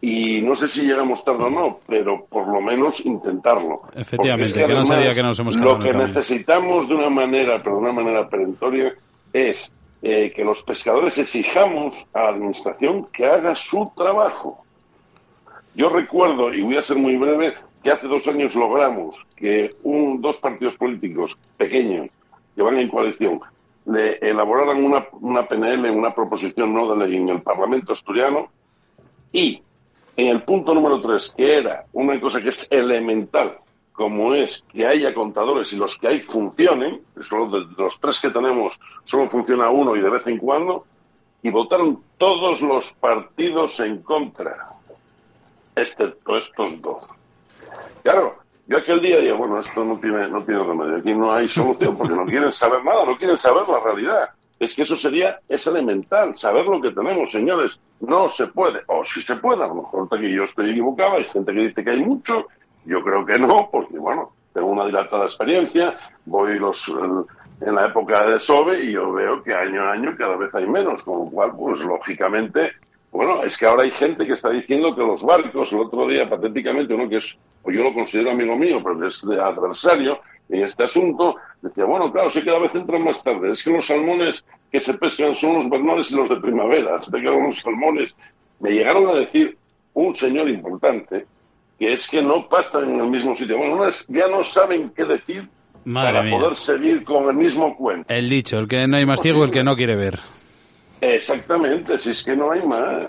y 0.00 0.42
no 0.42 0.54
sé 0.54 0.68
si 0.68 0.82
llegamos 0.82 1.24
tarde 1.24 1.44
o 1.44 1.50
no, 1.50 1.80
pero 1.86 2.26
por 2.26 2.46
lo 2.46 2.60
menos 2.60 3.04
intentarlo. 3.04 3.82
Efectivamente, 3.94 4.52
que, 4.52 4.66
no 4.66 5.14
que 5.14 5.22
nos 5.22 5.38
hemos 5.38 5.56
Lo 5.56 5.78
que 5.78 5.92
necesitamos 5.92 6.88
de 6.88 6.94
una 6.94 7.08
manera, 7.08 7.62
pero 7.62 7.76
de 7.76 7.82
una 7.82 7.92
manera 7.92 8.28
perentoria, 8.28 8.92
es 9.32 9.72
eh, 10.02 10.30
que 10.36 10.44
los 10.44 10.62
pescadores 10.62 11.16
exijamos 11.16 12.04
a 12.12 12.24
la 12.24 12.28
administración 12.28 13.06
que 13.06 13.24
haga 13.24 13.54
su 13.54 13.90
trabajo. 13.96 14.62
Yo 15.74 15.88
recuerdo, 15.88 16.52
y 16.52 16.60
voy 16.60 16.76
a 16.76 16.82
ser 16.82 16.98
muy 16.98 17.16
breve, 17.16 17.54
que 17.82 17.90
hace 17.90 18.06
dos 18.06 18.28
años 18.28 18.54
logramos 18.54 19.16
que 19.36 19.70
un, 19.82 20.20
dos 20.20 20.36
partidos 20.38 20.74
políticos 20.76 21.38
pequeños 21.56 22.10
que 22.54 22.62
van 22.62 22.78
en 22.78 22.88
coalición 22.88 23.40
le 23.86 24.16
elaboraran 24.18 24.82
una, 24.82 25.06
una 25.12 25.46
PNL, 25.46 25.90
una 25.90 26.14
proposición 26.14 26.72
no 26.72 26.94
de 26.94 27.06
ley 27.06 27.16
en 27.16 27.28
el 27.28 27.42
Parlamento 27.42 27.92
asturiano 27.92 28.48
y 29.32 29.62
en 30.16 30.28
el 30.28 30.42
punto 30.42 30.74
número 30.74 31.00
tres, 31.00 31.34
que 31.36 31.58
era 31.58 31.84
una 31.92 32.18
cosa 32.20 32.40
que 32.40 32.48
es 32.48 32.66
elemental, 32.70 33.58
como 33.92 34.34
es 34.34 34.64
que 34.72 34.86
haya 34.86 35.12
contadores 35.12 35.72
y 35.72 35.76
los 35.76 35.98
que 35.98 36.08
hay 36.08 36.20
funcionen, 36.20 37.02
solo 37.22 37.50
de 37.50 37.66
los 37.76 37.98
tres 38.00 38.20
que 38.20 38.30
tenemos 38.30 38.78
solo 39.02 39.28
funciona 39.28 39.70
uno 39.70 39.96
y 39.96 40.00
de 40.00 40.10
vez 40.10 40.26
en 40.26 40.38
cuando, 40.38 40.84
y 41.42 41.50
votaron 41.50 42.02
todos 42.16 42.62
los 42.62 42.92
partidos 42.94 43.78
en 43.80 44.02
contra, 44.02 44.70
excepto 45.76 46.38
estos 46.38 46.80
dos. 46.80 47.06
Claro, 48.02 48.36
yo 48.66 48.78
aquel 48.78 49.00
día 49.00 49.18
digo, 49.18 49.36
bueno, 49.36 49.60
esto 49.60 49.84
no 49.84 49.98
tiene, 49.98 50.28
no 50.28 50.42
tiene 50.42 50.62
remedio, 50.62 50.96
aquí 50.96 51.14
no 51.14 51.32
hay 51.32 51.48
solución 51.48 51.96
porque 51.96 52.14
no 52.14 52.24
quieren 52.24 52.52
saber 52.52 52.84
nada, 52.84 53.04
no 53.04 53.16
quieren 53.16 53.38
saber 53.38 53.68
la 53.68 53.80
realidad. 53.80 54.30
Es 54.58 54.74
que 54.74 54.82
eso 54.82 54.96
sería, 54.96 55.40
es 55.48 55.66
elemental, 55.66 56.36
saber 56.38 56.64
lo 56.64 56.80
que 56.80 56.92
tenemos, 56.92 57.30
señores. 57.30 57.78
No 58.00 58.28
se 58.28 58.46
puede, 58.46 58.80
o 58.86 59.04
si 59.04 59.22
se 59.22 59.36
puede, 59.36 59.64
a 59.64 59.68
lo 59.68 59.74
mejor 59.74 60.08
que 60.08 60.32
yo 60.32 60.44
estoy 60.44 60.70
equivocado, 60.70 61.16
hay 61.16 61.24
gente 61.24 61.52
que 61.52 61.60
dice 61.60 61.84
que 61.84 61.90
hay 61.90 62.04
mucho, 62.04 62.46
yo 62.84 63.02
creo 63.02 63.26
que 63.26 63.38
no, 63.38 63.68
porque 63.70 63.98
bueno, 63.98 64.30
tengo 64.52 64.68
una 64.68 64.86
dilatada 64.86 65.24
experiencia, 65.24 65.98
voy 66.24 66.58
los 66.58 66.90
en 67.60 67.74
la 67.74 67.84
época 67.84 68.24
de 68.26 68.40
SOBE 68.40 68.84
y 68.84 68.92
yo 68.92 69.12
veo 69.12 69.42
que 69.42 69.54
año 69.54 69.82
a 69.82 69.92
año 69.92 70.14
cada 70.16 70.36
vez 70.36 70.54
hay 70.54 70.66
menos, 70.66 71.02
con 71.02 71.24
lo 71.24 71.30
cual, 71.30 71.52
pues 71.56 71.80
lógicamente, 71.80 72.72
bueno, 73.14 73.44
es 73.44 73.56
que 73.56 73.66
ahora 73.66 73.84
hay 73.84 73.92
gente 73.92 74.26
que 74.26 74.32
está 74.32 74.50
diciendo 74.50 74.94
que 74.94 75.00
los 75.00 75.22
barcos, 75.22 75.72
el 75.72 75.78
otro 75.78 76.08
día 76.08 76.28
patéticamente, 76.28 76.94
uno 76.94 77.08
que 77.08 77.18
es, 77.18 77.38
o 77.62 77.70
yo 77.70 77.84
lo 77.84 77.94
considero 77.94 78.32
amigo 78.32 78.56
mío, 78.56 78.80
pero 78.82 79.06
es 79.06 79.22
de 79.22 79.40
adversario, 79.40 80.18
en 80.48 80.64
este 80.64 80.82
asunto, 80.82 81.36
decía, 81.62 81.84
bueno, 81.84 82.12
claro, 82.12 82.28
sí 82.28 82.40
que 82.40 82.46
cada 82.46 82.58
vez 82.58 82.74
entran 82.74 83.04
más 83.04 83.22
tarde. 83.22 83.52
Es 83.52 83.62
que 83.62 83.70
los 83.70 83.86
salmones 83.86 84.44
que 84.70 84.80
se 84.80 84.94
pescan 84.94 85.34
son 85.36 85.54
los 85.54 85.70
bernales 85.70 86.10
y 86.10 86.16
los 86.16 86.28
de 86.28 86.36
primavera. 86.36 87.00
Se 87.02 87.16
los 87.16 87.58
salmones. 87.58 88.12
Me 88.58 88.70
llegaron 88.70 89.08
a 89.08 89.20
decir 89.20 89.56
un 89.94 90.14
señor 90.16 90.50
importante 90.50 91.24
que 91.78 91.92
es 91.92 92.08
que 92.08 92.20
no 92.20 92.48
pasan 92.48 92.90
en 92.90 93.00
el 93.00 93.08
mismo 93.08 93.34
sitio. 93.34 93.56
Bueno, 93.58 93.88
ya 94.08 94.26
no 94.26 94.42
saben 94.42 94.90
qué 94.94 95.04
decir 95.04 95.48
para 95.92 96.28
poder 96.28 96.56
seguir 96.56 97.04
con 97.04 97.28
el 97.28 97.36
mismo 97.36 97.76
cuento. 97.76 98.12
El 98.12 98.28
dicho, 98.28 98.58
el 98.58 98.66
que 98.66 98.86
no 98.88 98.96
hay 98.96 99.06
más 99.06 99.20
ciego, 99.20 99.44
el 99.44 99.50
que 99.50 99.62
no 99.62 99.76
quiere 99.76 99.96
ver. 99.96 100.18
Exactamente, 101.00 101.98
si 101.98 102.10
es 102.10 102.22
que 102.22 102.36
no 102.36 102.52
hay 102.52 102.66
más. 102.66 103.08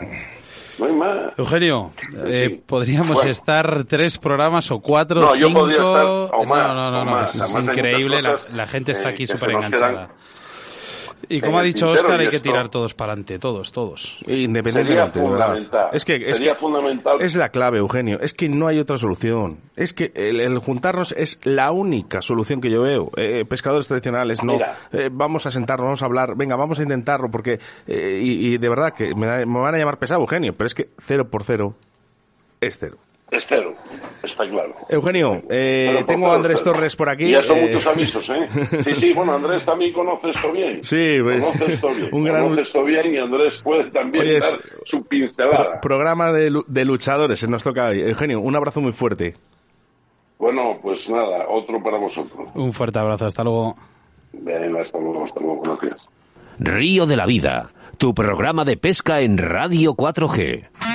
No 0.78 0.86
hay 0.86 0.92
más. 0.92 1.18
Eugenio, 1.38 1.92
eh, 2.26 2.62
podríamos 2.66 3.24
estar 3.26 3.86
tres 3.86 4.18
programas 4.18 4.70
o 4.72 4.80
cuatro, 4.80 5.22
no, 5.22 5.34
cinco... 5.34 5.48
Yo 5.48 5.54
podría 5.54 5.78
estar 5.78 6.06
o 6.06 6.46
más, 6.46 6.76
no, 6.76 6.92
no, 6.92 7.06
no, 7.06 7.22
es, 7.22 7.56
increíble. 7.56 8.18
la, 8.52 8.68
gente 8.68 8.92
está 8.92 9.10
aquí 9.10 9.26
súper 9.26 9.52
enganchada. 9.52 10.10
Y 11.30 11.42
como 11.42 11.60
ha 11.60 11.64
dicho 11.64 11.90
Oscar, 11.90 12.20
hay 12.20 12.28
que 12.28 12.40
tirar 12.40 12.70
todos 12.70 12.94
para 12.94 13.14
adelante, 13.14 13.40
todos, 13.40 13.72
todos. 13.72 14.18
Independientemente, 14.28 15.20
Es 15.94 16.06
que, 16.06 16.16
es, 16.16 16.42
fundamental. 16.60 17.22
es 17.22 17.36
la 17.36 17.50
clave, 17.50 17.80
Eugenio. 17.80 18.20
Es 18.20 18.34
que 18.34 18.50
no 18.50 18.68
hay 18.68 18.80
otra 18.80 18.98
solución. 18.98 19.60
Es 19.76 19.94
que 19.94 20.12
el, 20.16 20.58
juntarnos 20.60 21.14
es 21.14 21.40
la 21.44 21.72
única 21.72 22.22
solución 22.22 22.62
que 22.62 22.70
yo 22.70 22.82
veo. 22.82 23.12
Eh, 23.18 23.46
pescadores 23.48 23.88
tradicionales, 23.88 24.44
no. 24.44 24.58
Eh, 24.92 25.10
vamos 25.12 25.46
a 25.46 25.52
sentarnos, 25.52 25.86
vamos 25.86 26.02
a 26.02 26.06
hablar. 26.06 26.36
Venga, 26.36 26.56
vamos 26.56 26.80
a 26.80 26.84
intentarlo, 26.84 27.30
porque. 27.30 27.60
Eh, 27.88 28.20
y, 28.22 28.58
de 28.58 28.70
verdad 28.70 28.94
que 28.94 29.14
me, 29.16 29.46
me 29.46 29.60
van 29.60 29.76
a 29.76 29.78
llamar 29.78 30.00
pesado, 30.00 30.22
Eugenio, 30.22 30.54
pero 30.56 30.68
es 30.68 30.76
que 30.76 30.90
cero 30.98 31.30
por 31.30 31.44
cero 31.44 31.76
es 32.62 32.78
cero. 32.80 32.98
Es 33.32 33.48
cero, 33.48 33.74
está 34.22 34.48
claro. 34.48 34.76
Eugenio, 34.88 35.42
eh, 35.50 36.04
tengo 36.06 36.32
a 36.32 36.36
Andrés 36.36 36.62
Torres 36.62 36.96
por 36.96 37.10
aquí. 37.10 37.32
Ya 37.32 37.42
son 37.42 37.58
eh, 37.58 37.62
muchos 37.64 37.88
avisos, 37.88 38.30
¿eh? 38.30 38.48
Sí, 38.84 38.94
sí, 38.94 39.14
bueno, 39.14 39.34
Andrés 39.34 39.66
también 39.66 39.94
conoce 39.94 40.30
esto 40.30 40.52
bien. 40.52 40.84
Sí, 40.84 41.18
pues, 41.24 41.42
conoce 41.42 41.72
esto 41.72 41.88
bien. 41.96 42.10
Un 42.12 42.24
gran... 42.24 42.44
Conoce 42.44 42.62
esto 42.62 42.84
bien 42.84 43.14
y 43.14 43.18
Andrés 43.18 43.60
puede 43.64 43.90
también 43.90 44.40
dar 44.40 44.60
su 44.84 45.04
pincelada. 45.06 45.82
programa 45.82 46.32
de, 46.32 46.62
de 46.68 46.86
luchadores, 46.86 47.40
se 47.40 47.48
nos 47.50 47.64
toca 47.64 47.88
hoy. 47.88 48.02
Eugenio, 48.02 48.40
un 48.42 48.56
abrazo 48.56 48.80
muy 48.80 48.92
fuerte. 48.92 49.36
Bueno, 50.38 50.78
pues 50.82 51.10
nada, 51.10 51.48
otro 51.50 51.82
para 51.82 51.98
vosotros. 51.98 52.48
Un 52.54 52.74
fuerte 52.74 53.00
abrazo, 53.00 53.26
hasta 53.26 53.44
luego. 53.44 53.76
Venga, 54.34 54.82
hasta 54.82 55.00
luego, 55.00 55.26
hasta 55.26 55.40
luego, 55.40 55.62
gracias. 55.62 56.06
Río 56.60 57.06
de 57.08 57.18
la 57.18 57.26
Vida, 57.26 57.72
tu 57.98 58.14
programa 58.14 58.66
de 58.66 58.78
pesca 58.78 59.22
en 59.22 59.38
Radio 59.40 59.94
4G. 59.96 60.95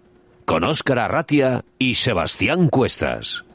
Con 0.45 0.63
Óscar 0.63 0.99
Arratia 0.99 1.63
y 1.77 1.95
Sebastián 1.95 2.67
Cuestas. 2.69 3.45